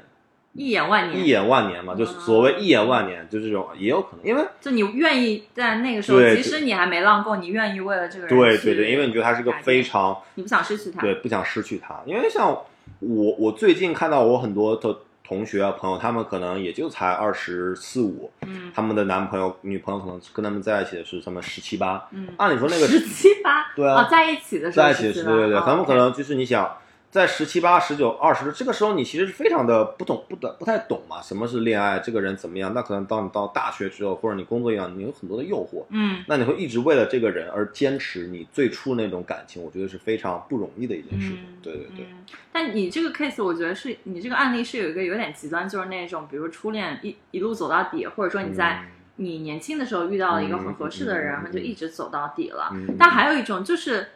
[0.55, 12.59] 一眼万年，一眼万年嘛，就是所谓一眼万年，就这种也有可能，因为就你愿意在那个时候，对即使你还没浪够，你愿意为了这个人对对对，因为你觉得他是个非常你不想失去他，对不想失去他，因为像
[13.01, 18.73] 我我最近看到我很多的同学啊朋友，他们可能也就才二十四五，嗯。
[18.75, 26.71] 他们的男朋友女朋友可能跟他们在一起的是他们十七八，嗯，按理说那个十七八，对啊哦，在一起的时候在一起的时候，对对对，哦他们可能就是你想
[27.11, 32.73] 在十七八、十九、二十这个时候，你其实是非常的不懂、不懂、不太懂嘛，什么是恋爱，这个人怎么样？
[32.75, 41.39] 那可能当你到大学之后，或者你工作一样，你有很多的诱惑，嗯那你会一直为了这个人而坚持你最初那种感情，我觉得是非常不容易的一件事情。
[41.39, 42.25] 嗯，对对对，嗯。
[42.53, 48.89] 但你这个 case，我觉得是你这个案例是有一个有点极端，就是那种比如初恋一一路走到底，或者说你在嗯
[49.21, 52.69] 你年轻的时候遇到了一个很合适的人，然后就一直走到底了。
[52.73, 54.07] 嗯但还有一种就是，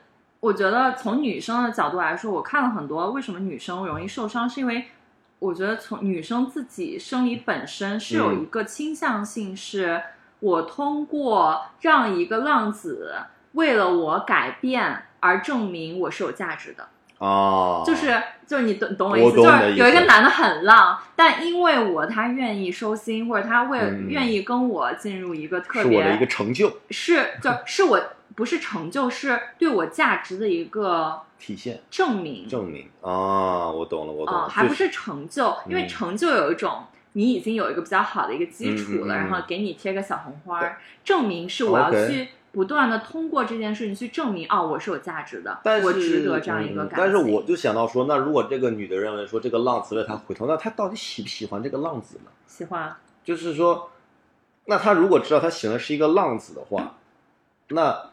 [0.42, 4.86] 我觉得从女生的角度来说，我看了很多为什么女生容易受伤，是因为
[5.38, 10.02] 我觉得从女生自己生理本身是有嗯一个倾向性，是
[10.40, 13.14] 我通过让一个浪子
[13.52, 16.88] 为了我改变而证明我是有价值的。
[17.24, 26.78] 啊，就是就是你懂懂我意我思，就是有一个男的很浪，但因为我他愿意收心，或者他为、嗯愿意跟我进入一个特是我的一个别成就。
[26.90, 28.02] 是就 是我
[28.34, 31.80] 不是成就，是对我价值的一个体现。
[31.90, 32.48] 证明。
[32.48, 32.88] 证明。
[33.00, 36.84] 啊，我懂了，我懂啊、了，就是还不是成就，因为嗯成就有一种。
[37.14, 39.18] 你已经有一个比较好的一个基础了，嗯嗯嗯。
[39.18, 46.98] 然后给你贴个小红花儿，证明是我要去不断的通过这件事情去证明，哦，我是有价值的，但是我值得这样一个嗯感嗯。
[46.98, 52.30] 但是我就想到说，那如果这个女的认为说这个浪子为她回头，那她到底喜不喜欢这个浪子呢？
[52.46, 53.90] 喜欢，就是说，
[54.66, 56.96] 那她如果知道她喜欢的是一个浪子的话，
[57.68, 58.10] 那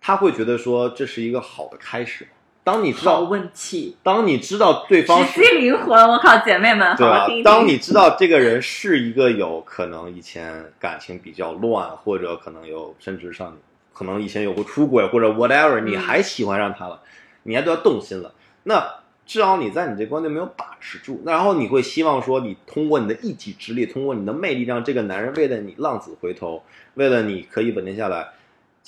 [0.00, 2.30] 她会觉得说这是一个好的开始吗？
[2.62, 3.96] 当你知道，问题。
[4.02, 7.42] 当你知道对方直击灵魂，我靠，姐妹们，对吧好好听听。
[7.42, 13.56] 当你知道这个人是一个有可能以前感情比较乱，或者可能有甚至上
[13.92, 17.00] 可能以前有过出轨或者 whatever，你嗯还喜欢上他了，
[17.44, 18.32] 你还对他动心了，
[18.64, 18.84] 那
[19.26, 26.62] 至少你在你这关就没有把持住，那然后你会希望说你通过你的一己之力，通过你的魅力，让这个男人为了你浪子回头，
[26.94, 28.28] 为了你可以稳定下来。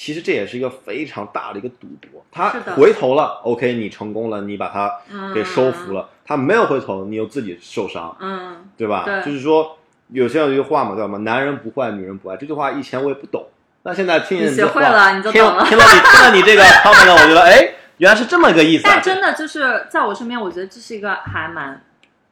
[0.02, 2.26] 其实这也是一个非常大的一个赌博。
[2.32, 6.08] 他回头了，OK，你成功了，你把他嗯给收服了。
[6.24, 9.04] 他没有回头，你又自己受伤，嗯，对吧？
[9.04, 11.18] 对就是说，有些有一句话嘛，叫什么？
[11.18, 12.36] 男人不坏，女人不爱。
[12.36, 13.46] 这句话以前我也不懂，
[13.84, 18.90] 那现在听见你学会了你就听懂了听到你听到你这个 comment，我觉得哎，原来是这么个意思、啊。
[18.92, 21.80] 但真的就是在我身边，我觉得这是一个还蛮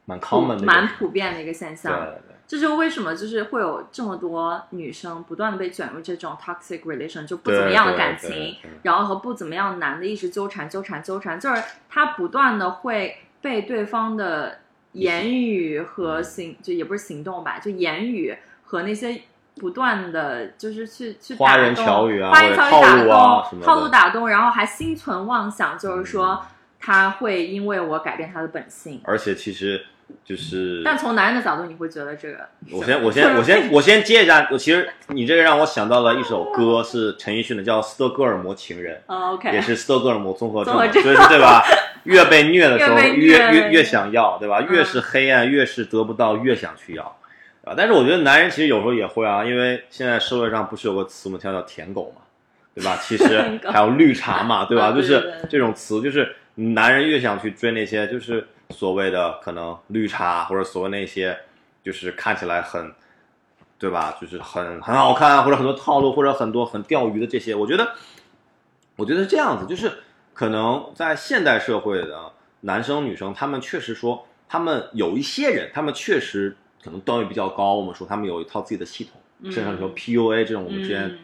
[0.07, 2.07] 蛮 common 的，蛮普遍的一个现象对象。
[2.07, 2.37] 对对。
[2.51, 14.59] 这就是为什么就是会有这么多女生不断的被卷入这种 toxic relation，就不怎么样的感情，然后和不怎么样男的一直纠缠纠缠纠缠，就是他不断的会被对方的
[14.95, 19.23] 言语和行，就也不是行动吧，就言语和那些。
[19.57, 26.41] 不断的就是去去打花言动巧语啊花言巧语或者套路打动，套路打动，然后还心存妄想，就是说嗯
[26.79, 29.03] 他会因为我改变他的本性。
[29.05, 29.85] 而且其实
[30.25, 38.97] 就是但从男人的角度，你会觉得这个我先我先我先我先接一下，我其实你这个让我想到了一首歌，是陈奕迅的，叫《斯德哥尔摩情人》。
[39.07, 41.63] 哦，OK，也是斯德哥尔摩综合症所以说对吧？
[42.05, 44.61] 越被虐的时候，越越越越想要，对吧？
[44.61, 47.05] 嗯越是黑暗，越是得不到，越想去要，
[47.65, 47.75] 啊！
[47.77, 52.23] 但是我觉得男人其实有时候也会啊，因为现在社会上不是有个词我们叫叫舔狗嘛，
[52.75, 52.99] 对吧？
[53.03, 54.93] 其实还有绿茶嘛，对吧？
[54.93, 61.39] 就是这种词，就是男人越想去追那些就是所谓的可能绿茶或者所谓那些
[61.83, 62.93] 就是看起来很。
[63.81, 64.15] 对吧？
[64.21, 67.95] 就是很很好看，或者很多套路，或者很多很钓鱼的这些，我觉得，
[68.97, 69.91] 我觉得是这样子，就是
[70.35, 72.31] 可能在现代社会的
[72.61, 76.55] 男生女生，他们确实说，他们有一些人，他们确实
[76.85, 81.19] 可能段位比较高，我们说他们有一套自己的系统，嗯甚至说 PUA 这种，我们之前嗯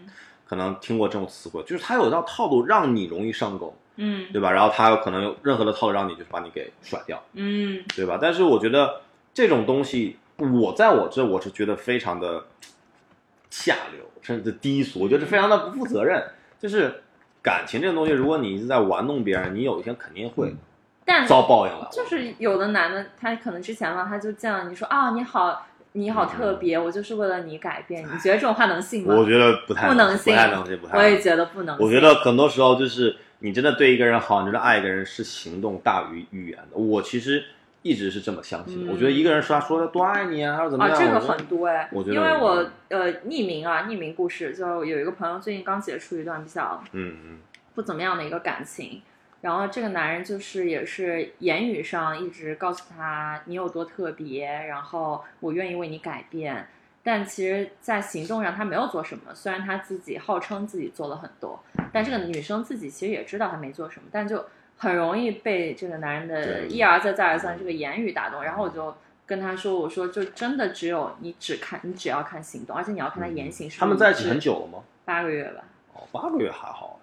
[0.46, 4.50] 可能听过这种词汇，就是他有一套套路让你容易上钩，嗯对吧？
[4.52, 8.18] 然后他有可能有任何的套路让你就是把你给甩掉，嗯对吧？
[8.20, 9.00] 但是我觉得
[9.34, 12.44] 这种东西，我在我这我是觉得非常的
[13.50, 16.22] 下流，甚至低俗，我觉得非常的不负责任。
[16.58, 17.02] 就是
[17.42, 20.54] 感情这种东西，如果你一直在玩弄别人，你有一天肯定会
[21.04, 21.88] 但遭报应了。
[21.92, 28.02] 就是有的男的，他可能之前嘛，他就见了你说啊，你好，你好特别，我就是为了你改变。
[28.02, 29.14] 你觉得这种话能信吗？
[29.14, 31.02] 我觉得不太不能信不太能信，不太我。
[31.02, 31.86] 也觉得不能信。
[31.86, 36.76] 我觉得很多时候就是你真的对一个人好，你真的爱一个人是行动大于语言的。
[36.76, 37.44] 我其实
[37.82, 38.90] 一直是这么相信的。
[38.90, 47.38] 嗯我觉得一个人说他说的多爱你啊，还是怎么啊，样，这个很多哎，我觉得因为我呃匿名啊，匿名故事，就有一个朋友最近刚结束一段比较嗯嗯
[47.74, 49.02] 不怎么样的一个感情，
[49.42, 56.66] 然后这个男人就是也是言语上一直告诉他你有多特别，然后我愿意为你改变，
[57.04, 59.32] 但其实，在行动上他没有做什么。
[59.34, 61.62] 虽然他自己号称自己做了很多，
[61.96, 64.44] 但这个女生自己其实也知道她没做什么，但就
[64.76, 68.44] 很容易被这个男人的一而再再而三这个言语打动。
[68.44, 74.84] 然后我就跟他说：“我说就真的只有你只看，你只要看行动，而且你要看他言行他们在一起很久了吗？
[75.06, 75.64] 八个月吧。
[75.94, 77.00] 哦，八个月还好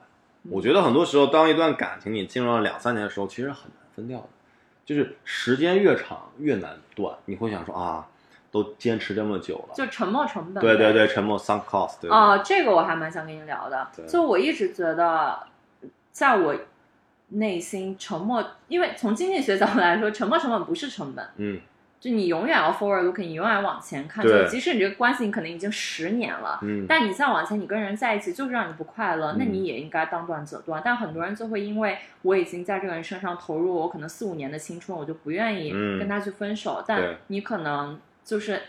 [0.52, 4.28] 我觉得很多时候，当一段感情你进入了两三年的时候，其实很难分掉的，
[4.86, 7.18] 就是时间越长越难断。
[7.26, 8.08] 你会想说啊，
[8.54, 10.62] 都坚持这么久了，就沉没成本。
[10.62, 12.16] 对对对，沉默 sunk cost，对吧？
[12.16, 13.88] 哦，这个我还蛮想跟你聊的。
[14.08, 15.40] 就我一直觉得，
[16.12, 16.56] 在我
[17.30, 21.60] 内心，沉默，因为从经济学角度来说，沉没成本不是成本，嗯，
[22.00, 24.24] 就你永远要 forward looking，你永远往前看。
[24.24, 30.80] 对就即使你这个关系你可能已经十年了，嗯但你再往前，你跟人在一起就是让你不快乐，那嗯你也应该当断则断。
[30.86, 36.76] 但很多人就会因为我已经在这个人身上投入我可能四五年的青春，我就不愿意嗯跟他去分手。
[36.76, 38.62] 对但你可能就是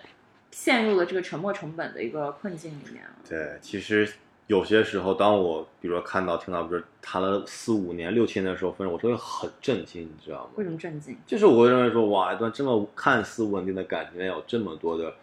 [0.50, 3.10] 陷入了这个沉没成本的一个困境里面了。
[3.28, 4.12] 对，其实
[4.46, 10.50] 有些时候，当我比如说看到、听到，比如谈了四五年、六七年的时候分手，我都会很震惊，你知道吗？
[10.56, 11.16] 为什么震惊？
[11.26, 15.14] 就是我会认为说，哇，一段这么看似稳定的感情，有这么多的，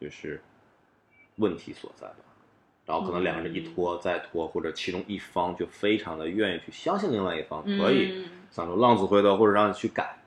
[0.00, 0.40] 就是
[1.36, 2.16] 问题所在吧。
[2.86, 10.18] 然后可能两个人一拖再拖，或者其中一方就非常的愿意去相信另外一方可以嗯想说浪子回头，或者让你去改。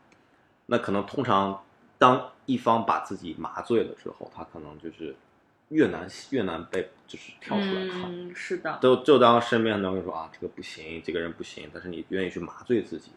[0.68, 1.62] 那可能通常
[1.98, 5.15] 当一方把自己麻醉了之后，他可能就是
[5.69, 8.03] 越难越难被就是跳出来看。
[8.06, 13.12] 嗯，是的，就就当身边很多人说啊，这个不行，这个人不行，但是你愿意去麻醉自己，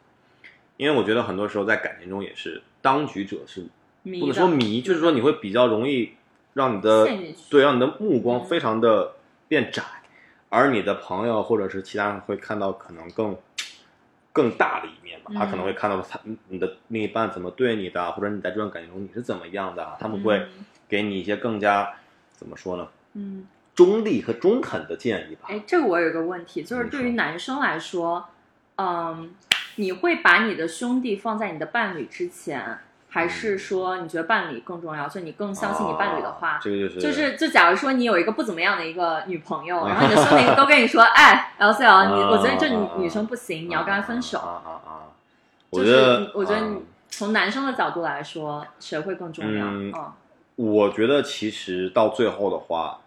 [0.76, 3.66] 因为我觉得很多时候在感情中也是当局者是
[4.02, 6.12] 迷不能说迷，就是说你会比较容易
[6.54, 7.06] 让你的
[7.50, 8.44] 对让你的目光嗯。
[8.44, 9.14] 非常的
[9.48, 9.82] 变窄，
[10.48, 13.36] 而你的朋友或者是其他人会看到可能更
[14.36, 21.94] 更大的一面吧，他可能会嗯看到他你的另一半怎么对你的，或者你在这段感情中你是怎么样的，他们会嗯给你一些更加
[22.32, 25.48] 怎么说呢，嗯，中立和中肯的建议吧。
[25.48, 28.28] 哎，这个我有一个问题，就是对于男生来说，
[28.76, 29.34] 嗯，
[29.76, 32.78] 你会把你的兄弟放在你的伴侣之前，
[33.16, 35.08] 还是说你觉得伴侣更重要？
[35.08, 36.50] 就你更相信你伴侣的话？
[36.50, 44.38] 啊这个就是就是，就假如说你有一个不怎么样的一个女朋友， 然后你的兄弟都跟你说，哎，LCL，你啊我觉得这啊女女生不行，你要跟她分手。
[44.38, 44.90] 啊啊啊！
[45.70, 49.64] 我就是觉得，我觉得啊你从男生的角度来说，谁会更重要？
[49.66, 50.12] 嗯嗯
[50.56, 53.00] 我觉得其实到最后的话，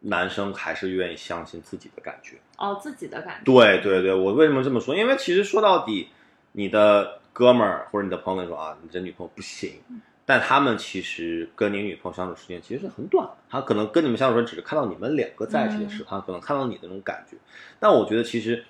[0.00, 2.36] 男生还是愿意相信自己的感觉。
[2.58, 3.44] 哦，自己的感觉。
[3.44, 4.94] 对对对，我为什么这么说？
[4.94, 6.08] 因为其实说到底，
[6.52, 9.80] 你的哥们儿或者你的朋友说啊，你这女朋友不行，
[10.26, 17.36] 但他们其实跟你女朋友相处时间其实是很短的，他可能跟你们相处时只是看到你们两个在一起的时候，他可能看到你的那种感觉。
[17.80, 18.64] 但我觉得其实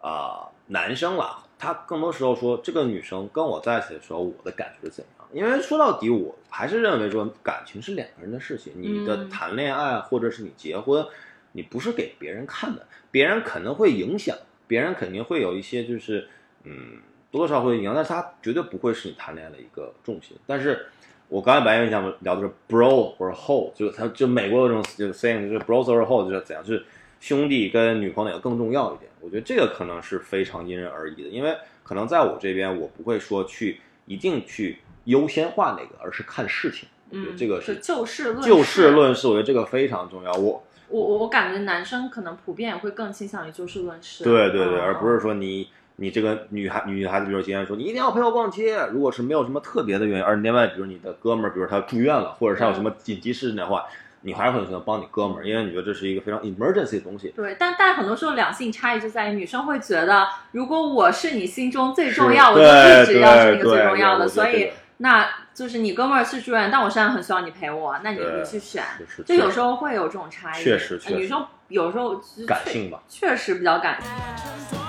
[0.00, 5.28] 啊、男生啦，他更多时候说这个女生跟我在一起的时候，我的感觉是怎样？
[5.32, 11.04] 因为说到底，我还是认为说感情是两个人的事情，你的嗯谈恋爱或者是你结婚，
[11.52, 14.36] 你不是给别人看的，别人可能会影响，
[14.68, 16.28] 别人肯定会有一些就是
[16.62, 17.00] 嗯
[17.36, 20.36] 多多少少会影响，但是它绝对不会是你谈恋爱的一个重心。
[20.46, 20.86] 但是
[21.28, 26.84] 我刚才白岩讲聊的是 bro 或者 hoe，就是他就美国有这种就是 saying 就是 bros or hoe 就是怎样，就是
[27.20, 29.10] 兄弟跟女朋友哪个更重要一点？
[29.20, 36.88] 我觉得这个可能是非常因人而异的，因为可能在我这边我不会说去一定去优先化哪个，而是看事情。
[37.10, 38.90] 我觉得嗯，这个是就事论事就事。
[38.90, 40.32] 论事，我觉得这个非常重要。
[40.32, 44.22] 我我我我感觉男生可能普遍也会更倾向于就事论事。
[44.22, 53.84] 对对对，嗯而不是说你你这个女孩女孩子，比如说今天说你一定要陪我逛街，如果是没有什么特别的原因，而另外比如你的哥们儿，比如他住院了，或者是他有什么紧急事情的话，
[54.20, 57.32] 你还是会选择帮你哥们儿，因为你觉得这是一个非常 emergency 的东西。
[57.34, 68.84] 对，但但很多时候两性差异就在于女生会觉得，如果我是你心中最重要，我就对一直要是那个最重要的，所以那就是你哥们儿去住院，但我现在很需要你陪我，那你对你去选，
[69.24, 70.62] 就有时候会有这种差异。
[70.62, 74.85] 确实确实呃女生有时候感性吧，确实比较感性。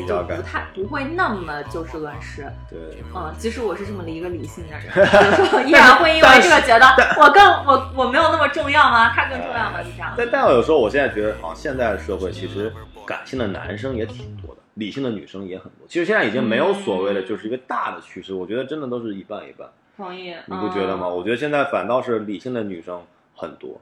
[0.00, 2.78] 比较不太不会那么就事论事，对。
[3.14, 6.86] 嗯，即使我是这么的一个理性的人，有时候依然会因为这个觉得
[7.20, 9.10] 我更我我没有那么重要吗？
[9.14, 9.82] 他更重要吗？
[9.82, 10.14] 就这样。
[10.16, 12.72] 但但我有时候我现在觉得，好像现在的社会其实
[13.06, 15.86] 感性的男生也挺多的，理性的女生也很多。
[15.86, 19.68] 其实现在已经没有所谓的就是一个大的趋势，我觉得真的都是一半一半。
[19.96, 21.06] 同意，你不觉得吗？
[21.08, 23.02] 嗯我觉得现在反倒是理性的女生
[23.34, 23.78] 很多，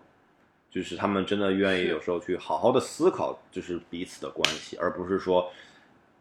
[0.70, 5.50] 就是她们真的愿意有时候去好好的思考，就是彼此的关系，而不是说，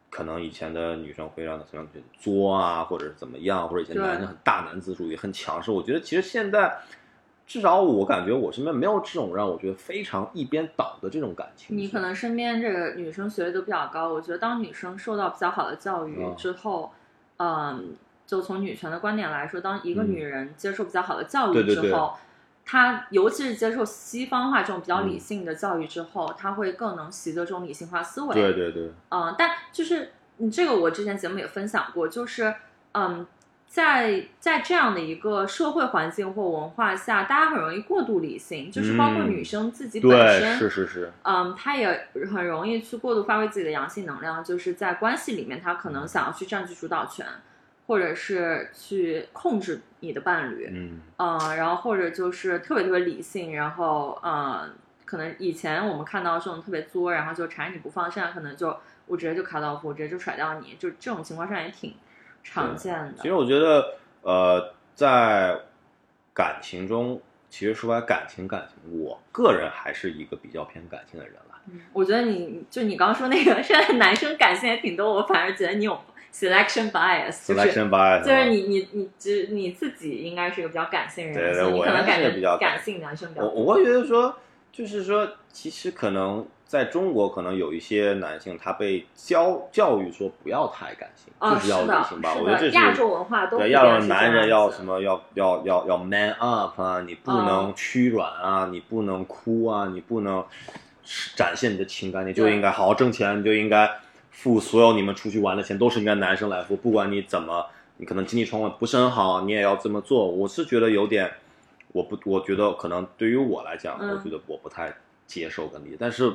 [0.09, 5.71] 可能以前的女生会让她怎么样去作啊，或者是怎么样，或者以前对男生很大男子主义、很强势。
[5.71, 6.77] 我觉得其实现在，
[7.45, 11.77] 至少我感觉我身边没有这种让我觉得非常一边倒的这种感情。
[11.77, 16.91] 你可能身边这个女生学历都比较高，我觉得当女生受到比较好的教育嗯之后，
[17.37, 21.91] 嗯，就从女权的观点来说，当一个嗯女人接受比较好的教育对对对
[22.67, 28.33] 之后，她尤其是接受西方化这种比较理嗯性的教育之后，他会更能习得这种理性化思维。
[28.35, 32.53] 对对对，嗯，但就是你这个我之前节目也分享过，就是
[32.91, 33.25] 嗯，
[33.67, 39.29] 在在这样的一个社会环境或文化下，大家很容易过度理性，就是包括嗯。
[39.29, 47.25] 女生自己本对，身，是是是，嗯，她也很容易去过度发挥自己的阳性能量，就是在关系里面，她可能想要去占据主导权，
[47.87, 54.73] 或者是去控制你的伴侣，嗯，嗯，然后或者就是特别特别理性，然后嗯，
[55.05, 61.95] 可能以前我们看到这种特别作，然后就缠着你不放，现在可能就我直接就卡到夫，我直接就甩掉你，就这种情况上也挺
[62.43, 63.13] 常见的。
[63.15, 65.57] 其实我觉得，呃，在
[66.33, 71.41] 感情中，其实说白感情感情，我个人还是一个比较偏感性的人了。
[71.69, 75.99] 嗯我觉得你就你刚刚说那个，现在男生感性也挺多，我反而觉得你有
[76.39, 83.63] selection bias，就是 selection bias，就是你你你只你自己应该是一个比较感性的人，对对你可能感觉比较感感性男生比较我。
[83.63, 84.35] 我会觉得说，
[84.71, 92.35] 就是说，其实可能在中国，可能有一些男性他被教教育说不要太感性，哦，就是要理性吧。
[92.35, 100.45] 我觉得这是亚洲文化都对亚洲男人要什么要要要要 man up 啊，你不能嗯屈软啊，你不能哭啊，你不能
[101.35, 103.89] 展现你的情感，你就应该好好挣钱，你就应该
[104.37, 107.65] 付所有你们出去玩的钱都是应该男生来付，不管你怎么，
[107.97, 110.29] 你可能经济状况不是很好，你也要这么做。
[110.29, 111.27] 我是觉得有点，
[111.91, 114.93] 我不，我觉得可能对于我来讲，嗯我觉得我不太
[115.25, 116.31] 接受跟理解，但是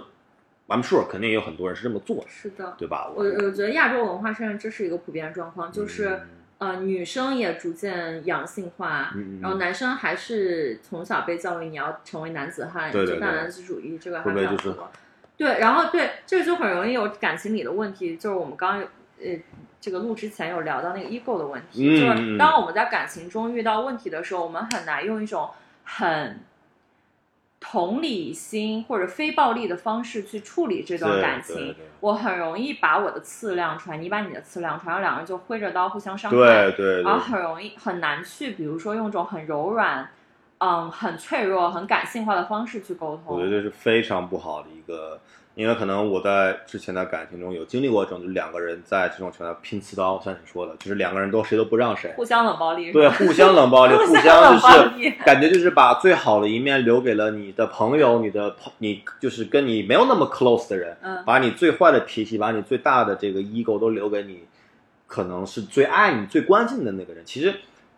[0.66, 2.74] I'm sure 肯定也有很多人是这么做的，是的。
[2.76, 3.08] 对吧？
[3.14, 6.20] 我我觉得亚洲文化上这是一个普遍状况，就是、嗯
[6.58, 14.90] 呃女生也逐渐阳性化，然后男生还是从小被教育你要成为男子汉，对对对就大男子主义，这个还会不会就是比较多。
[15.42, 19.36] 对，然后对这个就很容易有感情里的问题，就是我们刚呃
[19.80, 25.50] 这个录之前有聊到那个 ego 的问题，嗯就是嗯当我们在感情中遇到问题的时候，我们很难用一种
[25.82, 26.40] 很
[27.58, 31.74] 同理心或者非暴力的方式去处理这段感情。
[31.98, 36.36] 我很容易把我的刺亮出来，你把你的刺亮出来，然后两个人就挥着刀互相伤害。
[36.36, 40.08] 对对对，然后很容易很难去，比如说用一种很柔软、
[40.62, 43.34] 嗯，很脆弱、很感性化的方式去沟通。
[43.34, 45.18] 我觉得这是非常不好的一个，
[45.56, 52.92] 因为可能我在之前的感情中有经历过这种，就两个人在这种情况下拼刺刀，像你说的，就是两个人都谁都不让谁，互相冷暴力。
[52.92, 54.68] 对，互相冷暴力， 互相就
[55.02, 64.44] 是感觉就是把最好的一面留给了你的朋友，你的朋，你就是跟你没有那么 close 的人，嗯把你最坏的脾气，把你最大的这个 ego 都留给你，
[65.08, 67.24] 可能是最爱你、最关心的那个人。
[67.26, 67.52] 其实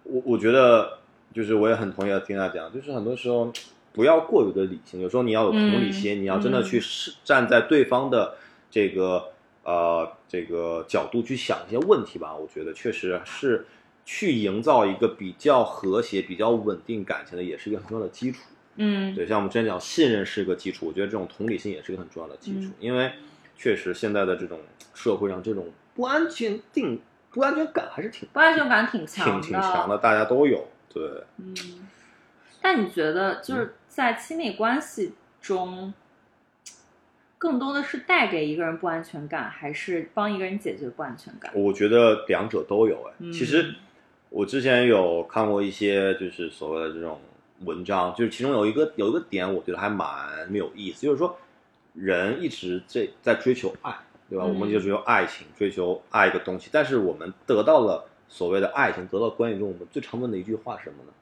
[0.05, 0.99] 我我觉得，
[1.35, 3.53] 就是我也很同意听他讲，就是很多时候
[3.93, 8.37] 不要过于的理性，有时候你要有同理心，嗯你要真的去是站在对方的
[8.70, 9.30] 这个
[9.64, 12.35] 呃这个角度去想一些问题吧。
[12.35, 13.66] 我觉得确实是
[14.05, 18.39] 去营造一个比较和谐、比较稳定感情的，也是一个很重要的基础。
[18.76, 23.12] 嗯对，像我们之前讲，信任是一个基础，我觉得这种同理心也是一个很重要的基础，嗯因为
[23.57, 24.59] 确实现在的这种
[24.95, 30.66] 社会上，这种不安全定不安全感还是挺不安全感挺强挺挺强的，大家都有。
[30.95, 31.03] 对，
[31.39, 31.55] 嗯，
[32.63, 35.93] 但你觉得就是在亲密关系中，
[37.37, 41.53] 更多的是带给一个人不安全感，还是帮一个人解决不安全感？
[41.55, 42.95] 我觉得两者都有。
[43.09, 43.75] 哎，嗯其实
[44.31, 47.21] 我之前有看过一些就是所谓的这种
[47.65, 51.37] 文章，就是其中有一个有一个点，我觉得还蛮有意思，就是说
[51.93, 53.95] 人一直在在追求爱，
[54.31, 54.45] 对吧？
[54.45, 61.12] 嗯我们就追求爱情，追求爱一个东西，但是我们得到了所谓的爱情，得到关系中，我们最常问的一句话是什么呢？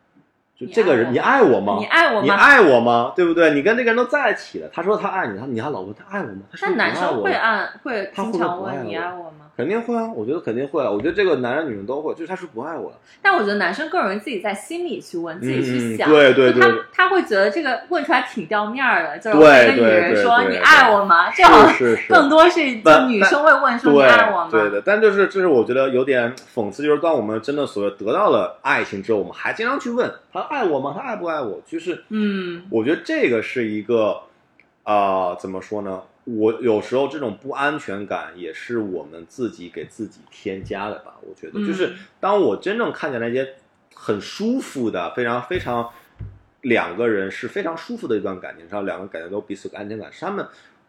[0.54, 1.76] 就这个人，你爱爱我吗？
[1.78, 2.22] 你爱我吗？
[2.22, 3.12] 你爱我吗？
[3.16, 3.52] 对不对？
[3.52, 6.42] 你跟这个人都在一起了，他说他爱你，他你还老问他爱我吗？
[6.52, 9.50] 他男生会不爱会他常问你爱我吗？
[9.56, 12.96] 肯定会啊，我觉得肯定会啊，我觉得这个男人女人都会，就是他是不爱我了。
[13.20, 16.10] 但我觉得男生更容易自己在心里去问，自己去嗯想。
[16.10, 21.30] 对对对就他他会觉得这个问出来挺掉面儿的，就是对问一个女人说你爱我吗？
[21.30, 24.48] 这好像是是是更多是就女生会问说你爱我吗？
[24.50, 30.94] 对的，但就是这是我觉得有点讽刺，就是当我们真的所谓得到了爱情之后，我们还经常去问他爱我吗？
[30.96, 31.60] 他爱不爱我？
[31.66, 34.16] 就是嗯我觉得这个是一个
[34.84, 36.02] 啊、怎么说呢？
[36.24, 41.16] 我有时候这种不安全感也是我们自己给自己添加的吧。
[41.22, 43.54] 我觉得，嗯就是当我真正看见那些
[43.94, 45.90] 很舒服的、非常非常
[46.60, 50.46] 两个人是非常舒服的一段感情上，两个人感觉都彼此有安全感，是他们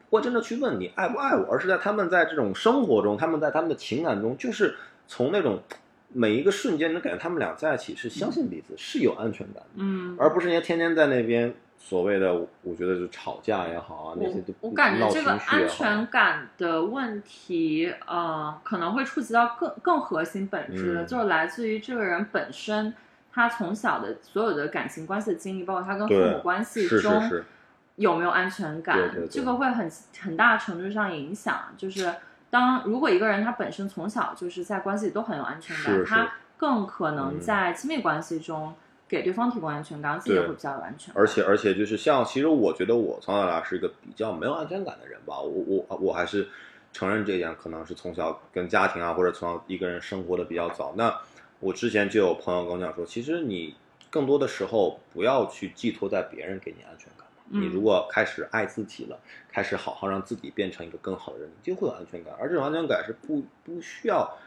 [0.10, 4.76] 不会真的去问你爱不爱我，而是在他们在这种生活中，他们在他们的情感中，就是
[5.08, 5.64] 从那种
[6.10, 9.70] 每一个瞬间，能感觉他们俩在一起是相信彼此，是有安全感的。
[9.78, 11.52] 嗯，而不是人家天天在那边
[11.86, 21.06] 所谓的，我觉得是吵架也好啊，那些都我我感觉这个安全感的问题，呃，可能会触及到更更核心本质的，嗯。
[21.06, 22.94] 就是来自于这个人本身，
[23.34, 27.44] 他从小的所有的感情关系的经历，包括他跟父母关系中是，
[27.98, 29.28] 有没有安全感，对对对。
[29.28, 31.66] 这个会很很大程度上影响。
[31.76, 32.12] 就是
[32.50, 36.06] 当如果一个人他本身从小就是在关系里都很有安全感，是是。
[36.06, 37.40] 他更可能嗯。
[37.42, 38.74] 在亲密关系中
[39.14, 41.22] 给对方提供安全感，自己也会比较有安全感。
[41.22, 46.48] 而且而且就是像，其实我觉得我从小到大是一个比较没有安全感的人吧，我我我还是
[46.92, 50.96] 承认这一点，可能是从小跟家庭啊，或者从小一个人生活的比较早。
[50.98, 51.16] 那
[51.60, 53.76] 我之前就有朋友跟我讲说，其实你
[54.10, 59.20] 更多的时候不要去寄托在别人给你安全感你如果开始爱自己了，
[59.52, 62.34] 开始好好让自己变成一个更好的人，你就会有安全感。
[62.40, 64.38] 而这种安全感是不不需要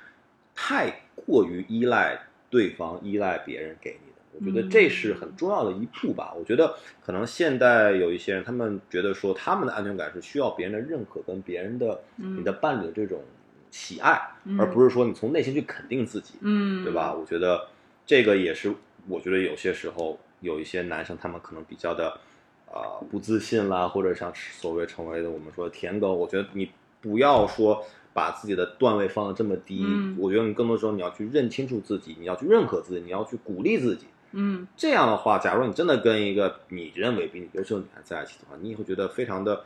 [0.54, 2.18] 太过于依赖
[2.50, 4.05] 对方、依赖别人给你的。
[4.38, 6.32] 我觉得这是很重要的一步吧。
[6.36, 6.74] 我觉得
[7.04, 13.22] 可能现在有一些人，他们觉得说他们的安全感是需要别人的认可跟别人的、嗯你的伴侣的这种
[13.70, 16.34] 喜爱，嗯而不是说你从内心去肯定自己。
[16.40, 17.14] 嗯，对吧？？
[17.14, 17.66] 我觉得
[18.04, 18.72] 这个也是，
[19.08, 22.18] 我觉得有些时候有一些男生他们可能比较的
[22.66, 26.70] 呃不自信啦，或者像所谓成为的我们说的舔狗，我觉得你
[27.00, 34.06] 不要说把自己的段位放的这么低，嗯我觉得你更多时候你要去认清楚自己，你要去认可自己，你要去鼓励自己。
[34.32, 39.64] 嗯这样的话，假如你真的跟一个你认为比你优秀的女孩在一起的话，你也会觉得非常的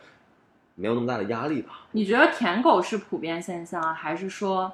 [0.75, 1.81] 没有那么大的压力吧？
[1.93, 4.73] 你觉得舔狗是普遍现象啊，还是说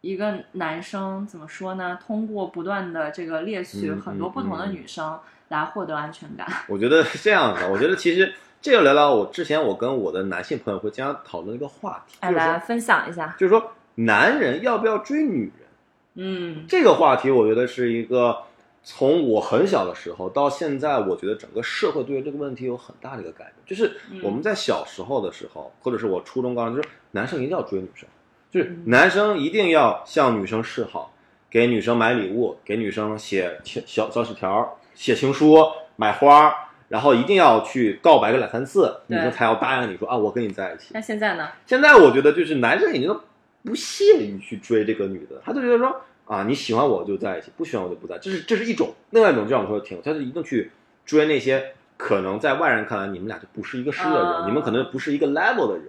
[0.00, 1.98] 一个男生怎么说呢？
[2.06, 6.46] 通过不断的这个猎取嗯很多不同的女生来获得安全感？
[6.68, 13.34] 我觉得是这样的，我觉得其实这个聊聊我之前我跟我的男性朋友会经常讨论一个话题， 哎，就是来分享一下。
[13.38, 15.68] 就是说男人要不要追女人
[16.14, 18.38] 嗯这个话题，我觉得是一个
[18.82, 23.54] 从我很小的时候到现在，我觉得整个社会对于这个问题有很大的一个改变。
[23.66, 28.08] 就是嗯我们在小时候的时候，或者是我初中、高中，就是男生一定要追女生，
[28.50, 31.12] 就是嗯男生一定要向女生示好，
[31.50, 35.56] 给女生买礼物，给女生写情小小纸条、写情书、
[35.96, 36.54] 买花。
[36.88, 40.86] 然后一定要去告白个两三次，女生才要答应你说啊，我跟你在一起。
[40.94, 41.46] 那现在呢？
[41.66, 43.20] 现在我觉得就是男生已经都
[43.62, 48.94] 不屑于去追这个女的，他就觉得说啊，你喜欢我就在一起，不喜欢我就不在，这是这是一种。
[49.10, 50.70] 另外一种就像我说的挺，他就一定去
[51.06, 55.86] 追那些可能在外人看来你们俩就不是一个世的人，啊你们可能不是一个 level 的人，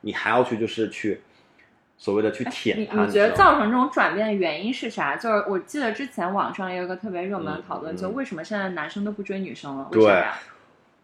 [0.00, 1.20] 你还要去就是去
[1.98, 3.04] 所谓的去舔你他。
[3.04, 5.14] 你觉得知道吗造成这种转变的原因是啥？
[5.16, 9.88] 就是我记得之前网上也有一个特别热门的讨论，嗯就为什么现在男生都不追女生了？
[9.92, 10.38] 为啥对呀？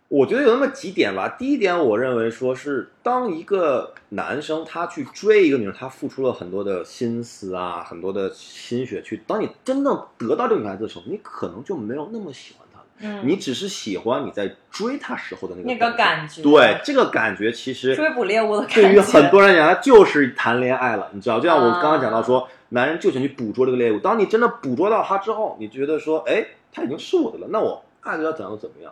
[0.09, 1.29] 我觉得有那么几点吧。
[1.39, 9.23] 第一点，我认为说是当一个男生他去追一个女生，他付出了很多的心思啊，很多的心血去。
[9.27, 12.85] 当你真正得到这个女孩子的时候，你可能就没有那么喜欢她了。
[13.01, 18.83] 嗯你只是喜欢你在追她时候的那个那个感觉对，这个感觉其实追捕猎物的感觉。
[18.85, 21.39] 对于很多人来讲，他就是谈恋爱了，你知道？
[21.39, 23.99] 就像我啊刚刚讲到说，男人就想去捕捉这个猎物。
[23.99, 26.43] 当你真的捕捉到他之后，你觉得说，哎，
[26.73, 28.91] 他已经是我的了，那我爱他怎样就怎么样。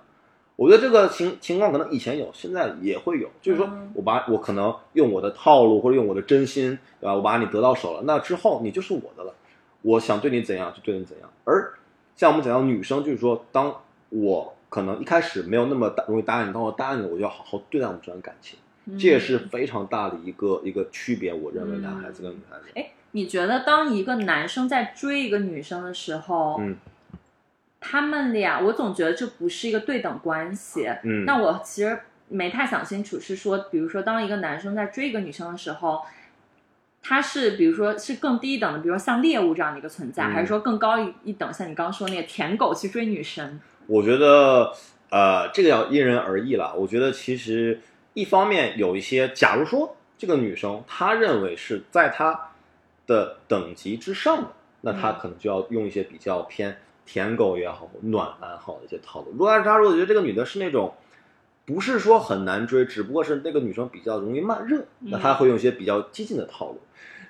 [0.56, 7.14] 我觉得这个情情况可能以前有，现在也会有，就是说嗯我把我可能用我的套路或者用我的真心，对吧？
[7.14, 9.34] 我把你得到手了，那之后你就是我的了。
[9.82, 11.30] 我想对你怎样就对你怎样。
[11.44, 11.74] 而
[12.16, 13.72] 像我们讲到女生，就是说，当
[14.08, 18.58] 我可能一开始没有那么大容易答应你，当我答应你，我就要好好对待我们这段感情。
[18.86, 22.66] 嗯这也是非常大的一个一个区别，我认为男孩子跟女孩子。
[22.76, 26.76] 哎，你觉得当一个男生在追一个女生的时候，嗯
[27.88, 30.88] 他们俩，我总觉得这不是一个对等关系。
[31.04, 31.96] 嗯，那我其实
[32.28, 36.02] 没太想清楚，是说，比如说，当一个男生在追一个女生的时候，
[37.00, 43.60] 他是比如说是更低一等的，比如说像猎物这样的一个存在，嗯还是说更高一一等，像你刚刚说那个舔狗去追女神？
[43.86, 44.72] 我觉得
[45.10, 46.74] 呃，这个要因人而异了。
[46.74, 47.80] 我觉得其实
[48.14, 52.50] 一方面有一些，假如说这个女生她认为是在她
[53.06, 54.48] 的等级之上的，
[54.80, 56.76] 那她嗯可能就要用一些比较偏
[57.06, 59.30] 舔狗也好、暖男好的一些套路。
[59.30, 60.92] 如果他如果觉得这个女的是那种。
[61.68, 66.78] 不是说很难追，只不过是那个女生比较容易慢热，那他会用一些比较激进的套路。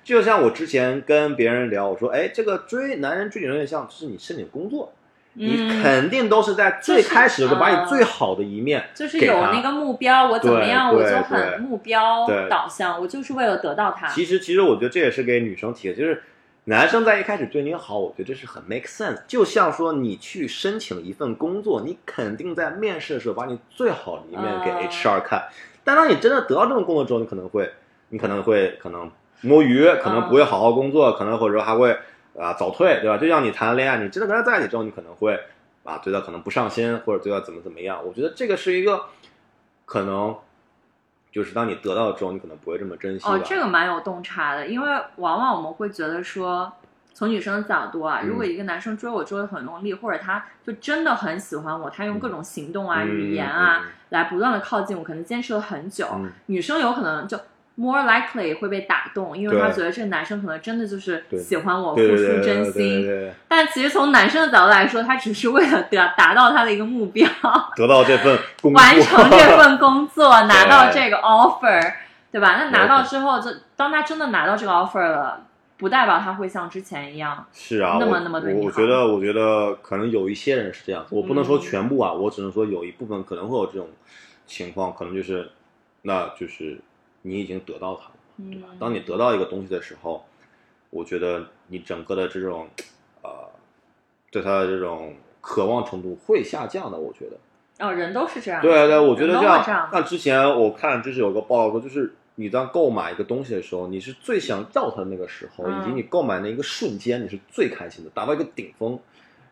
[0.03, 4.93] 就像我之前跟别人聊，我说，哎，这个追男人追女人像，就是你申请工作，
[5.33, 14.07] 你嗯，肯定都是在最开始的时候把你最好的一面就是有那个目标，我怎么样，我就很对目标导向，我就是为了得到他。
[14.07, 16.21] 其实，其实我觉得这也是给女生提的，就是
[16.69, 19.21] 男生在一开始对你好，我觉得这是很 make sense。
[19.25, 25.47] 就像说你去申请一份工作，你肯定在面试的时候把你最好的一面给啊 HR 看，
[25.85, 27.71] 但当你真的得到这份工作之后，你可能会，
[28.09, 29.09] 你可能会可能
[29.39, 31.97] 摸鱼，可能不会好好工作，可能或者说还会
[32.37, 33.17] 啊早退，对吧？
[33.17, 35.39] 就像你谈恋爱，你真的跟他在一起之后，你可能会
[35.85, 38.05] 啊对他可能不上心，或者对他怎么怎么样。
[38.05, 39.05] 我觉得这个是一个
[39.85, 40.35] 可能。
[41.37, 43.27] 就是当你得到之后，你可能不会这么珍惜。
[43.29, 46.73] 哦，这个蛮有洞察的，因为往往我们会觉得说，
[47.13, 56.31] 从女生的角度啊，嗯如果一个男生追我追的很用力，或者他就真的很喜欢我，他用各种行动啊、嗯语言啊、来不断的靠近我，可能坚持了很久，嗯。
[56.47, 57.39] 女生有可能就
[57.79, 63.05] more likely 会被打动，因为对她觉得这个男生可能真的就是喜欢我，付出真心。
[63.05, 67.29] 对，但其实从男生的角度来说，他只是为了达达到他的一个目标，
[67.77, 71.93] 得到这份工作，完成这份工作， 拿到这个 offer，
[72.31, 72.57] 对吧？
[72.57, 75.45] 那拿到之后，就当他真的拿到这个 offer 了，
[75.77, 77.45] 不代表他会像之前一样。
[77.53, 83.87] 是啊，那么那么对你好我我觉得，我觉得可能有一些人是这样子，我不能说嗯全部啊，我只能说有一部分可能会有这种
[84.47, 85.47] 情况，可能就是，
[86.01, 86.79] 那就是
[87.21, 88.11] 你已经得到它了。
[88.51, 90.23] 对吧，当你得到一个东西的时候，
[90.89, 92.67] 我觉得你整个的这种，
[93.23, 93.29] 呃，
[94.31, 96.97] 对它的这种渴望程度会下降的。
[96.97, 98.61] 我觉得，哦，人都是这样。
[98.61, 99.89] 对对，我觉得这样。
[99.91, 108.99] 那之前我看就是有个报道说，就是你当购买一个东西的时候，你是最想要它的那个时候，嗯以及你购买那一个瞬间，你是最开心的，达到一个顶峰，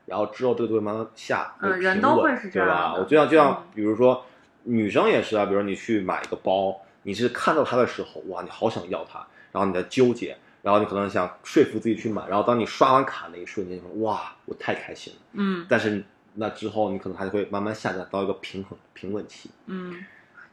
[0.05, 2.93] 然后之后这个东西慢慢下，嗯人都会是这样对吧？
[2.99, 4.24] 我就像就像嗯比如说
[4.61, 10.38] 女生也是啊，比如你去买一个包，你是看到它的时候，哇，你好想要它，然后你在纠结。
[10.62, 15.20] 然后你可能想说服自己去买，然后当你刷完卡那一瞬间，你说哇，我太开心了。
[15.34, 16.03] 嗯但是
[16.34, 19.51] 那之后，你可能还会慢慢下降到一个平衡平稳期。
[19.68, 20.03] 嗯，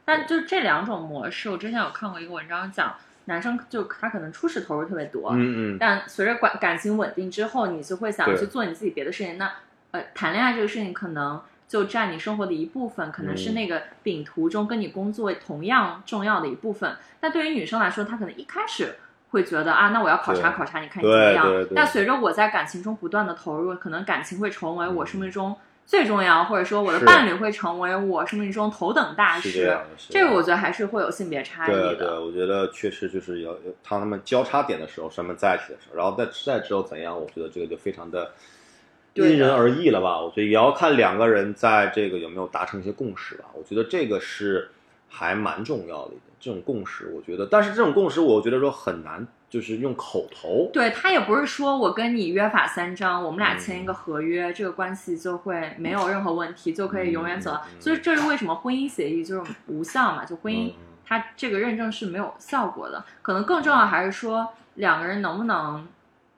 [0.05, 2.95] 但就这两种模式，我之前有看过一个文章讲，
[3.25, 9.39] 男生就他可能初始投入特别多，嗯嗯，但随着感感情稳定之后，你就会想去做你自己别的事情。
[9.39, 9.51] 那
[9.89, 16.95] 呃，谈恋爱这个事情可能就占你生活的一部分，可能是嗯那个饼图中跟你工作同样重要的一部分。
[17.21, 18.95] 那对于女生来说，她可能一开始
[19.31, 25.55] 会觉得啊，那我要考察考察，你看你怎么样但随着我在感情中不断的投入，可能感情会成为我生命中
[25.85, 29.77] 最重要，或者说我的伴侣会成为我生命中头等大事。
[30.09, 32.23] 这个我觉得还是会有性别差异对对，的。
[32.23, 33.51] 我觉得确实就是要
[33.89, 38.31] 当他们交叉点的时候，他们在一起的时候，然后在在之后怎样，我觉得这个就非常的
[39.15, 40.19] 因人而异了吧。
[40.19, 43.45] 我觉得也要看两个人在这个有没有达成一些共识吧。
[43.53, 44.69] 我觉得这个是
[45.07, 50.69] 还蛮重要的一点，这种共识，我觉得，但是这种共识，我觉得说很难，就是用口头。
[50.73, 57.61] 对他也不是说我跟你约法三章，我们俩签一嗯个合约，这个关系就会没有任何问题，就可以永远走到。
[57.79, 60.25] 所以这是为什么婚姻协议就是无效嘛？
[60.25, 60.73] 就婚姻嗯
[61.05, 63.05] 它这个认证是没有效果的。
[63.21, 65.87] 可能更重要还是说两个人能不能。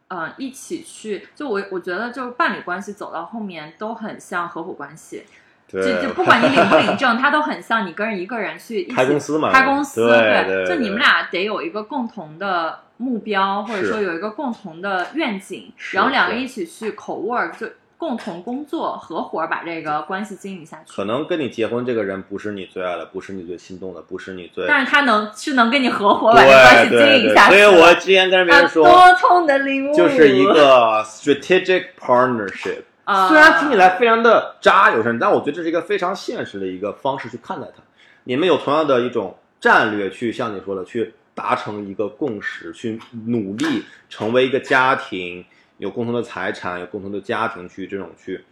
[0.07, 5.23] 呃，一起去，就我我觉得，就是伴侣关系走到后面都很像合伙关系，
[5.67, 17.67] 就对，就 不管你领不领证，它都很像你跟一个人去一起开公司嘛，开公司，对对，就你们俩得有一个共同的目标，或者说有一个共同的愿景，然后两个是一起去口 work，就
[17.97, 20.91] 共同工作，合伙把这个关系经营下去。
[20.91, 27.55] 可能跟你结婚这个人不是你最爱的，不是你最心动的，不是你最但是他能是能跟你合伙把这个关系经营下去。
[27.55, 32.83] 所以我之前跟别啊人说，多痛的礼物，就是一个 strategic partnership。
[33.05, 37.83] 啊，虽然听起来非常的渣有声，但我觉得这是一个非常现实的一个方式去看待它。
[38.23, 45.45] 你们有同样的一种战略，去像你说的，去达成一个共识，去努力成为一个家庭，
[45.77, 48.43] 有共同的财产，有共同的家庭去这种去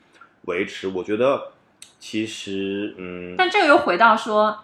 [0.46, 0.88] 维持。
[0.88, 1.52] 我觉得
[2.00, 4.60] 其实，嗯，但这个又回到说，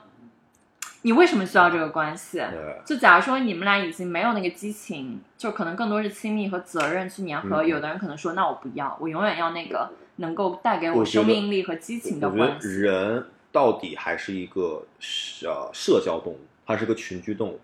[1.03, 2.39] 你为什么需要这个关系？
[2.39, 7.63] 对就假如说你们俩已经没有那个激情，就可能更多是亲密和责任去粘合。
[7.63, 12.67] 嗯有的人可能说，那我不要，我永远要那个能够带给我生命力和激情的关系。
[12.81, 14.83] 人到底还是一个
[15.45, 17.59] 呃社交动物，它是个群居动物。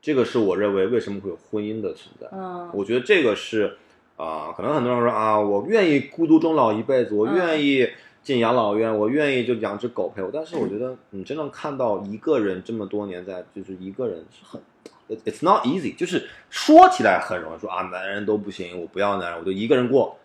[0.00, 2.26] 这个是我认为为什么会有婚姻的存在。
[2.32, 3.78] 嗯，我觉得这个是
[4.24, 7.88] 啊、可能很多人说啊，我愿意孤独终老一辈子，我嗯愿意
[8.22, 10.30] 进养老院，我愿意就养只狗陪我。
[10.32, 14.60] 但是我觉得你真正看到一个人这么多年在，就是一个人是很。
[15.08, 20.16] it- It's not easy，就是说起来很容易说啊，男人都不行，我不要男人，我就一个人过。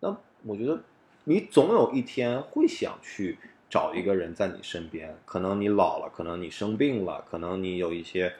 [0.00, 0.80] 那我觉得
[1.24, 3.38] 你总有一天会想去
[3.70, 8.32] 找一个人在你身边，可能你老了，可能你生病了，可能你有一些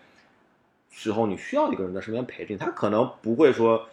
[0.91, 3.87] 时候你需要一个人在身边陪着你，他可能不会说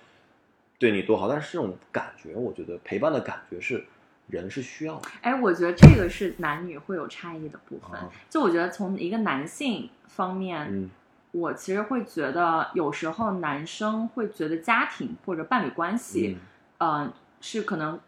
[0.79, 3.85] 对你多好，但是这种感觉，我觉得陪伴的感觉是
[4.27, 5.09] 人是需要的。
[5.21, 7.99] 哎，我觉得这个是男女会有差异的部分。
[7.99, 10.89] 啊就我觉得从一个男性方面，嗯
[11.31, 16.39] 我其实会觉得有时候男生会觉得家庭或者伴侣关系，
[16.79, 17.99] 嗯呃，是可能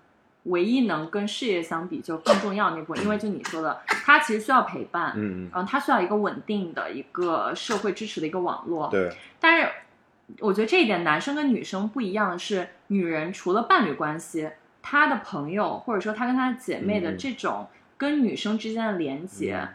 [0.45, 8.89] 唯一能跟事业相比就更重要的那部分，因为就你说的，他其实需要陪伴，嗯嗯，嗯，他需要一个稳定的一个社会支持的一个网络。
[8.89, 9.69] 对，但是
[10.39, 14.49] 我觉得这一点，男生跟女生不一样的是，女人除了伴侣关系，
[14.81, 17.17] 她的朋友或者说她跟她的姐妹的嗯。
[17.17, 17.67] 这种
[17.97, 19.57] 跟女生之间的连接。
[19.57, 19.69] 嗯。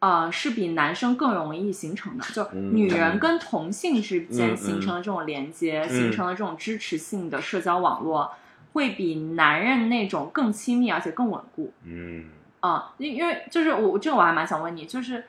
[0.00, 4.56] 呃，是比男生更容易形成的，就嗯女人跟同性之嗯间嗯。
[4.56, 5.88] 形成的这种连接，嗯。
[5.88, 8.30] 形成的这种支持性的社交网络，
[8.74, 11.72] 会比男人那种更亲密而且更稳固。
[11.84, 12.26] 嗯。
[12.60, 15.24] 啊，因因为就是我这个我还蛮想问你，就是，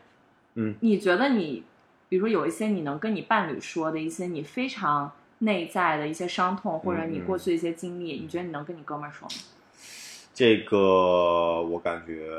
[0.55, 1.63] 嗯，你觉得你，
[2.15, 9.33] 比如说有一些你能跟你伴侣说的一些你非常内在的一些伤痛，或者你过去的一些经历，你觉得你能跟你哥们儿说吗？
[10.33, 10.77] 这个
[11.61, 12.29] 我感觉，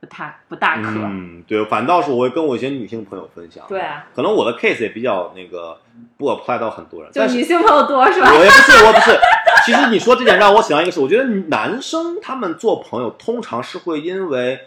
[0.00, 0.90] 不太不大可。
[0.90, 3.64] 嗯，对，反倒是我会跟我一些女性朋友分享。
[3.66, 5.80] 对，啊，可能我的 case 也比较那个
[6.18, 8.28] 不 apply 到很多人，就女性朋友多是吧？
[8.34, 9.18] 我也不是，我也不是。
[9.64, 14.60] 其实你说这点让我想到一个事，我觉得男生他们做朋友通常是会因为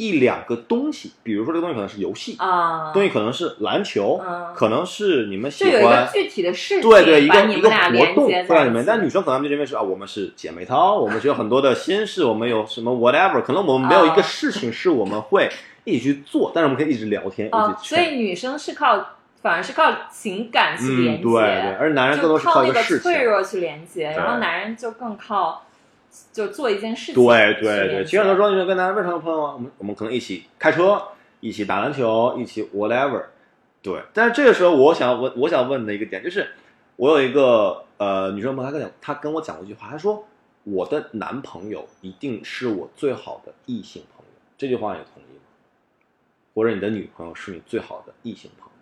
[0.00, 6.08] 一两个东西，比如说这个东西可能是游戏，啊，东西可能是篮球，啊可能是你们喜就有一个欢。
[6.10, 15.50] 具体的事情，对对，一个一个活动在里面，但女生可能就认为是啊，我们是姐妹淘， 我们是有很多的心事，我们有什么 whatever，可能我们没有一个啊事情是我们会
[15.84, 17.98] 一起去做，但是我们可以一直聊天，哦，一直劝。
[17.98, 18.98] 所以女生是靠，
[19.42, 23.02] 反而是靠情感去连嗯，接，对对，而男人更多是靠那个一个事情。
[23.02, 25.66] 脆弱去连接，然后男人就更靠
[26.32, 27.14] 就做一件事情。
[27.14, 29.54] 对对对，对，其实很多时候你跟男人为什么朋友啊？
[29.54, 31.00] 我们我们可能一起开车，
[31.40, 33.24] 一起打篮球，一起 whatever。
[33.82, 36.50] 对，但是这个时候我想问，我想问的一个点就是，
[36.96, 40.26] 我有一个呃女生朋友，她跟讲，她跟我讲过一句话，她说
[40.64, 44.32] 我的男朋友一定是我最好的异性朋友。
[44.58, 45.42] 这句话你同意吗？
[46.54, 48.72] 或者你的女朋友是你最好的异性朋友，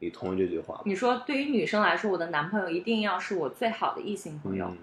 [0.00, 0.80] 你同意这句话吗？
[0.84, 4.64] 你说对于女生来说，我的男朋友一定要是我最好的异性朋友。
[4.66, 4.78] 嗯，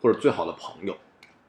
[0.00, 0.98] 或者最好的朋友，你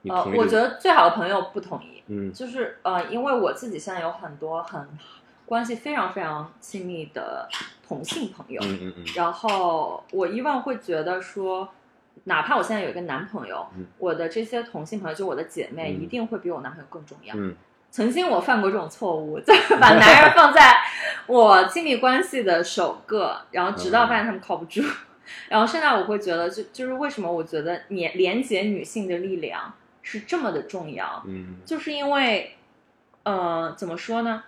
[0.04, 0.24] 呃？
[0.36, 4.88] 我觉得最好的朋友不同意，嗯就是呃，因为我自己现在有很多很
[5.46, 7.50] 关系非常非常亲密的
[7.88, 11.68] 同性朋友，嗯嗯嗯然后我以往会觉得说，
[12.26, 17.36] 哪怕我现在有一个男朋友，嗯我的这些同性朋友，就我的姐妹，嗯一定会比我男朋友更重要。
[17.36, 17.56] 嗯
[17.92, 20.76] 曾经我犯过这种错误， 就是把男人放在
[21.26, 24.80] 我亲密关系的首个，然后直到发现他们靠不住。
[25.50, 32.56] 然后现在我会觉得就，就是为什么我觉得连连接女性的力量是这么的重要，嗯就是因为，
[33.24, 34.44] 呃，怎么说呢？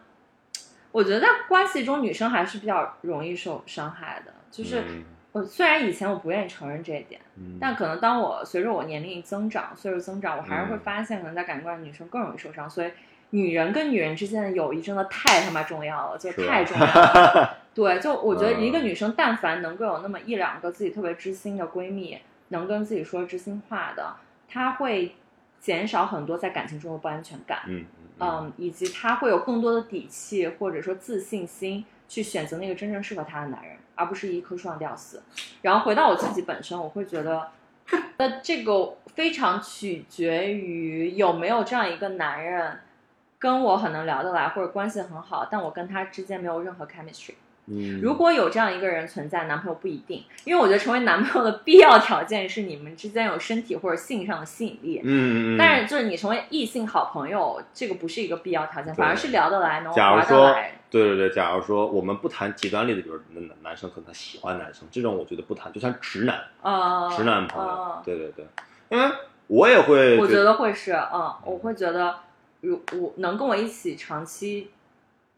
[0.91, 4.33] 我觉得在关系中，女生还是比较容易受伤害的。
[4.51, 12.69] 就是嗯我虽然以前我不愿意承认这一点，嗯但可能当我随着我年龄增长、岁数增长，我还是会嗯发现，可能在感情关系女生更容易受伤。
[12.69, 12.91] 所以，
[13.29, 17.57] 女人跟女人之间的友谊真的太他妈重要了，就太重要了。
[17.73, 24.15] 对，就我觉得一个嗯女生，但凡能够有那么一两个自己特别知心的闺蜜，能跟自己说知心话的，
[24.49, 25.15] 她会
[25.61, 27.61] 减少很多在感情中的不安全感。
[27.67, 27.85] 嗯
[28.23, 35.23] 嗯，以及他会有更多的底气或者说自信心去选择那个真正适合他的男人，而不是一棵树上吊死。
[35.63, 37.47] 然后回到我自己本身，我会觉得，
[38.17, 42.81] 那这个非常取决于有没有这样一个男人，
[43.39, 47.33] 跟我很能聊得来，或者关系很好，但我跟他之间没有任何 chemistry。
[47.67, 54.99] 嗯，如果有这样一个人存在，男朋友不一定，因为我觉得成为男朋友的必要条件是你们之间有身体或者性上的吸引力。
[55.03, 68.45] 嗯嗯嗯，但是就是你成为异性好朋友，这个不是一个必要条件，反而是聊得来，能假如玩得说来。，对对对，假如说我们不谈极端例子，比如男男生可能他喜欢男生，这种我觉得不谈，就像直男，呃，直男朋友，呃对对对，
[68.89, 69.09] 因为
[69.47, 72.17] 我也会，我觉得会是，嗯，我会觉得，
[72.59, 74.71] 如我能跟我一起长期，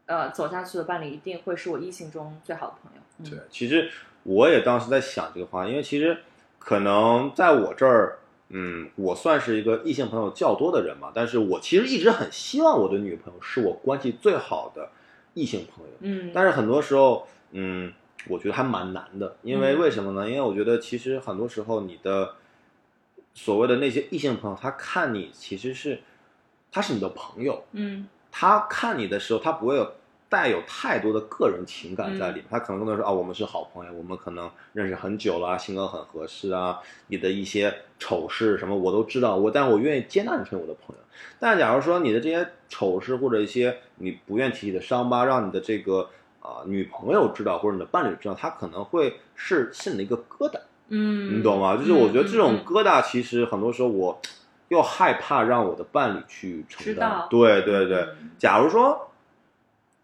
[0.06, 3.02] 呃，走下去的伴侣，一定会是我异性中最好的朋友。
[3.20, 3.90] 嗯、对，其实
[4.24, 6.18] 我也当时在想这个话，因为其实
[6.60, 14.90] 可能在我这儿，嗯，我算是一个异性朋友较多的人嘛，但是我其实一直很希望我的女朋友是我关系最好的
[15.34, 17.94] 异性朋友，嗯，但是很多时候，嗯，
[18.28, 20.30] 我觉得还蛮难的，因为嗯为什么呢？
[20.30, 22.36] 因为我觉得其实很多时候你的
[23.34, 26.02] 所谓的那些异性朋友，他看你其实是
[26.72, 29.94] 他是你的朋友，嗯他看你的时候，他不会有
[30.28, 41.02] 带有太多的个人情感在里嗯面，他可能更多说啊，我们是好朋友，我们可能认识很久了啊，性格很合适啊，你的一些丑事什么我都知道，我但我愿意接纳你成为我的朋友。
[41.40, 46.10] 但假如说你的这些丑事或者一些你不愿提起的伤疤，让你的这个
[46.40, 50.60] 啊、女朋友知道或者你的伴侣知道，他可能会是心里的一个疙瘩。
[50.90, 51.78] 嗯，你懂吗？
[51.78, 54.20] 就是我觉得这种疙瘩，其实很多时候我
[54.70, 57.28] 又害怕让我的伴侣去承担。
[57.30, 59.10] 对对对，嗯假如说，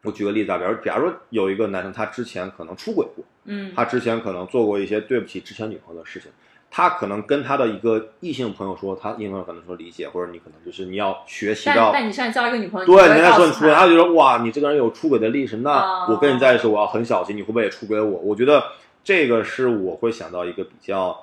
[0.03, 6.31] 我举个例子啊，比如假如说有一个男生，他之前可能出轨过，嗯，他之前可能做过一些对不起之前女朋友的事情，
[6.71, 11.91] 他可能跟他的一个异性朋友说，他异性朋友可能说理解，或者你可能就是你要学习到。
[11.91, 18.19] 但你现在交一个女朋友，对，你会人家说你出轨，他他就说哇，你这个人有出轨的历史，那哦我跟你在一起，我要很小心，你会不会也出轨我？
[18.19, 18.63] 我觉得
[19.03, 21.19] 这个是我会想到一个比较、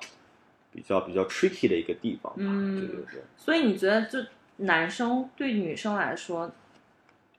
[0.77, 2.37] 比较、比较 tricky 的一个地方吧。
[2.37, 3.23] 嗯对对对。
[3.35, 4.19] 所以你觉得，就
[4.57, 6.51] 男生对女生来说，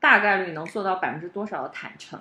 [0.00, 2.18] 大概率能做到百分之多少的坦诚？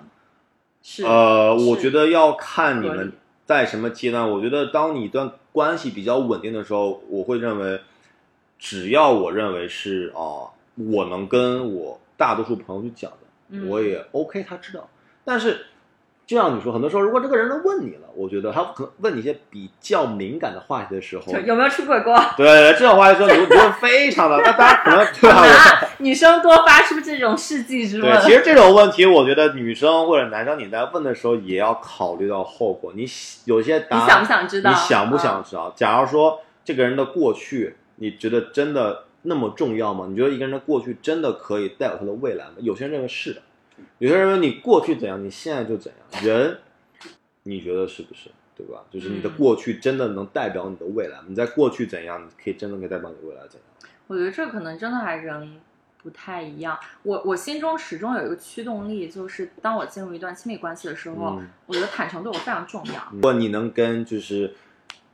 [0.80, 3.12] 是呃，是我觉得要看你们
[3.44, 4.30] 在什么阶段。
[4.30, 7.80] 我觉得当你一段关系比较稳定的时候，我会认为，
[8.60, 14.88] 只要我认为是啊、我能跟我大多数朋友去讲的，嗯我也 OK，他知道。
[15.24, 15.66] 但是
[16.28, 22.14] 就像你说，很多时候如果这个人能问你了，我觉得他可能问你一些比较敏感的话题的时候就，有没有出轨过？
[22.36, 28.20] 对这种话题的时候，你会你会非常的， 那大家可能对啊， 女生多发出这种世纪之对，问。
[28.20, 32.92] 其实这种问题，我觉得女生或者男生你在问的时候，也要考虑到后果。
[32.94, 33.06] 你
[33.46, 35.72] 有些答案，你想不想知道你想不想嗯知道？
[35.74, 40.04] 假如说这个人的过去，你觉得真的那么重要吗？
[40.10, 42.52] 你觉得一个人的过去真的可以代表他的未来吗？
[42.58, 43.40] 有些人认为是的，
[43.98, 46.24] 有些人问你过去怎样，你现在就怎样。
[46.24, 46.58] 人，
[47.44, 48.30] 你觉得是不是？
[48.56, 48.82] 对吧？
[48.90, 51.26] 就是你的嗯过去真的能代表你的未来吗？
[51.28, 53.90] 你在过去怎样，你可以真的可以代表你未来怎样？
[54.08, 55.60] 我觉得这可能真的还人
[56.02, 56.76] 不太一样。
[57.04, 63.08] 我我心中始终有一个驱动力，就是当我进入一段亲密关系的时候，嗯我觉得坦诚对我非常重要。
[63.12, 64.52] 如果你能跟就是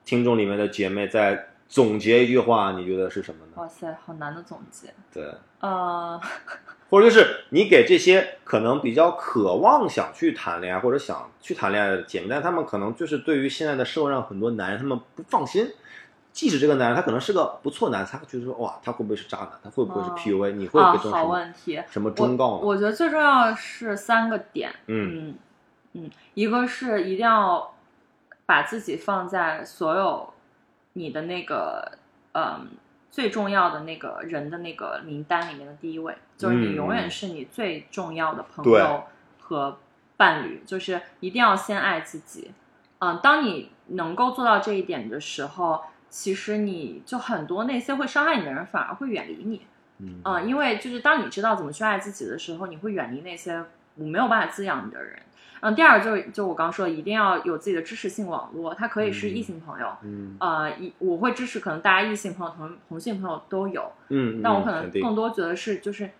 [0.06, 3.52] 听众里面的姐妹再总结一句话，你觉得是什么呢？
[3.56, 4.92] 哇塞，好难的总结。
[5.12, 6.20] 对，呃，
[6.90, 15.72] 或者就是你给这些可能比较渴望想去谈恋爱或者想去谈恋爱的姐妹，但她们可能就是对于现在的社会上很多男人，他们不放心。
[16.32, 19.50] 即使这个男人他可能是个不错男人，他觉得说哇，他会不会是渣男？
[19.62, 21.80] 他会不会是哦 PUA？、你会给这种什么、问题。
[21.88, 22.60] 什么忠告呢？
[22.62, 24.74] 我我觉得最重要的是三个点。
[24.86, 25.34] 嗯嗯
[25.92, 27.72] 嗯，一个是一定要
[28.46, 30.33] 把自己放在所有
[30.94, 31.98] 你的那个
[32.32, 32.68] 嗯
[33.10, 39.04] 最重要的那个人的那个名单里面的第一位，就是你嗯永远是你最重要的朋友
[39.38, 39.78] 和
[40.16, 42.50] 伴侣，就是一定要先爱自己。
[42.98, 49.66] 嗯，当你能够做到这一点的时候，其实你就很多那些会伤害你的人反而会远离你。
[49.98, 53.64] 嗯啊、因为就是当你知道怎么去爱自己的时候，你会远离那些
[53.94, 55.20] 没有办法滋养你的人。
[55.66, 60.36] 嗯，第二就是就我刚说的，一定要有自己的支持性网络，它可以是异性朋友，嗯。
[60.38, 66.10] 呃，一我会支持可能大家异性朋友、同同性朋友都有，嗯，但我可能更多觉得是就是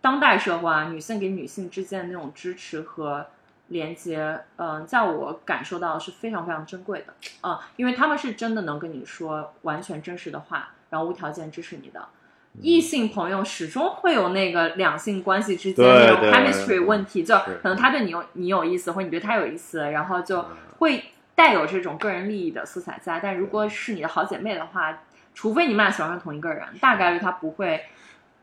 [0.00, 3.26] 当代社会啊，女性给女性之间的那种支持和
[3.68, 7.12] 连接，嗯、在我感受到是非常非常珍贵的。
[7.42, 12.08] 啊、因为他们是真的能跟你说完全真实的话，然后无条件支持你的。
[12.54, 20.46] 嗯异性朋友始终会有那个两性关系之间对那种 chemistry 问题，就可能他对你有你有意思，或者你对他有意思，然后就嗯
[20.78, 23.18] 会带有这种个人利益的色彩在。
[23.20, 25.02] 但如果是你的好姐妹的话，
[25.34, 27.84] 除非你们俩喜欢上同一个人，大概率他不会，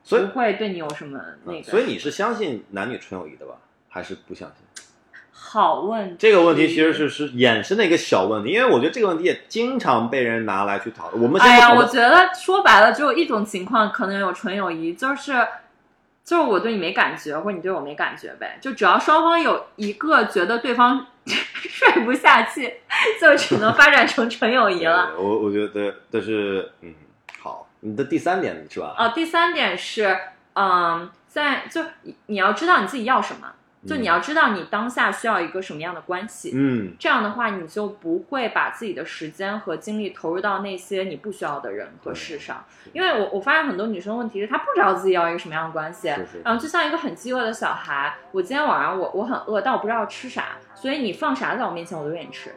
[0.04, 1.64] 所以不会对你有什么那个。
[1.64, 3.54] 所以你是相信男女纯友谊的吧？
[3.88, 4.58] 还是不相信？
[5.44, 6.16] 好问题。
[6.20, 11.22] 这个问题其实是是衍生的一个小问题，因为我觉得这个问题也经常被人拿来去讨论。
[11.24, 15.34] 我们先哎呀，我觉得说白了只有一种情况可能有纯友谊，就是
[16.24, 18.60] 就是我对你没感觉，或者你对我没感觉呗。
[18.62, 22.76] 就只要双方有一个觉得对方 睡不下去，
[23.20, 25.12] 就只能发展成纯友谊了。
[25.18, 26.94] 我我觉得这是嗯
[27.40, 28.96] 好，你的第三点是吧？
[28.98, 30.16] 哦，第三点是，
[30.54, 33.52] 嗯，在就你你要知道你自己要什么，
[33.88, 36.52] 就你要知道你当下需要一个什么样的关系。
[36.54, 42.64] 嗯这样的话，你就不会把自己的时间和精力投入到那些你不需要的人和事上。
[42.94, 52.52] 因为我我发现很多女生问题是她不知道自己要一个什么样的关系，是是然后就像一个很饥饿的小孩，我今天晚上我我很饿，但我不知道吃啥，所以你放啥在我面前我都愿意吃。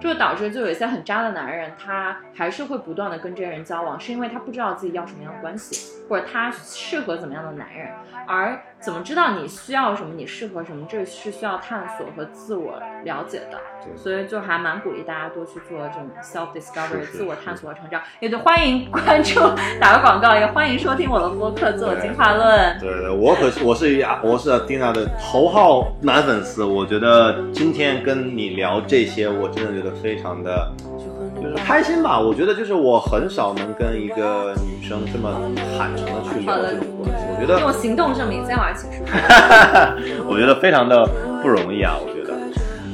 [0.00, 7.88] 这就导致就有一些很渣的男人，他还是会不断的跟这些人交往，是因为他不知道自己要什么样的关系，或者他适合怎么样的男人。
[8.26, 13.58] 而怎么知道你需要什么，你适合什么，这是需要探索和自我了解的。
[13.82, 18.00] 对所以就还蛮鼓励大家多去做这种 self discovery 自我探索和成长。
[18.20, 19.40] 也就欢迎关注，
[19.78, 22.76] 打个广告，也欢迎收听我的播客《自我进化论》。
[22.80, 26.64] 对对，我可是我是亚，我是丁娜的头号男粉丝。
[26.64, 30.70] 我觉得今天跟你聊这些，我真的觉得非常的
[31.40, 32.18] 就是开心吧。
[32.18, 35.30] 我觉得就是我很少能跟一个女生这么
[35.76, 39.96] 坦诚的去聊这种关系，我觉得用行动证明，今天晚上请吃饭。
[40.26, 41.08] 我觉得非常的
[41.42, 42.34] 不容易啊，我觉得。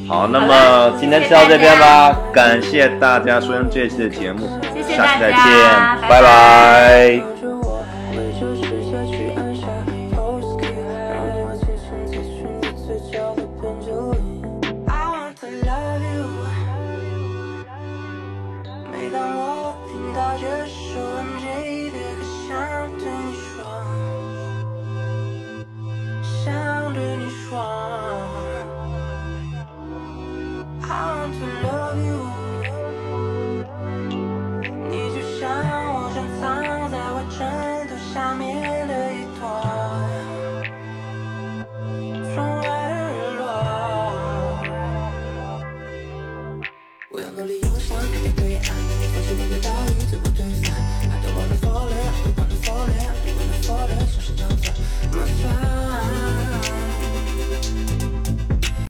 [0.09, 5.39] 好，那么今天就到这边吧，感谢大家收听这一期的节目，谢谢下期再见，
[6.09, 7.40] 拜拜拜拜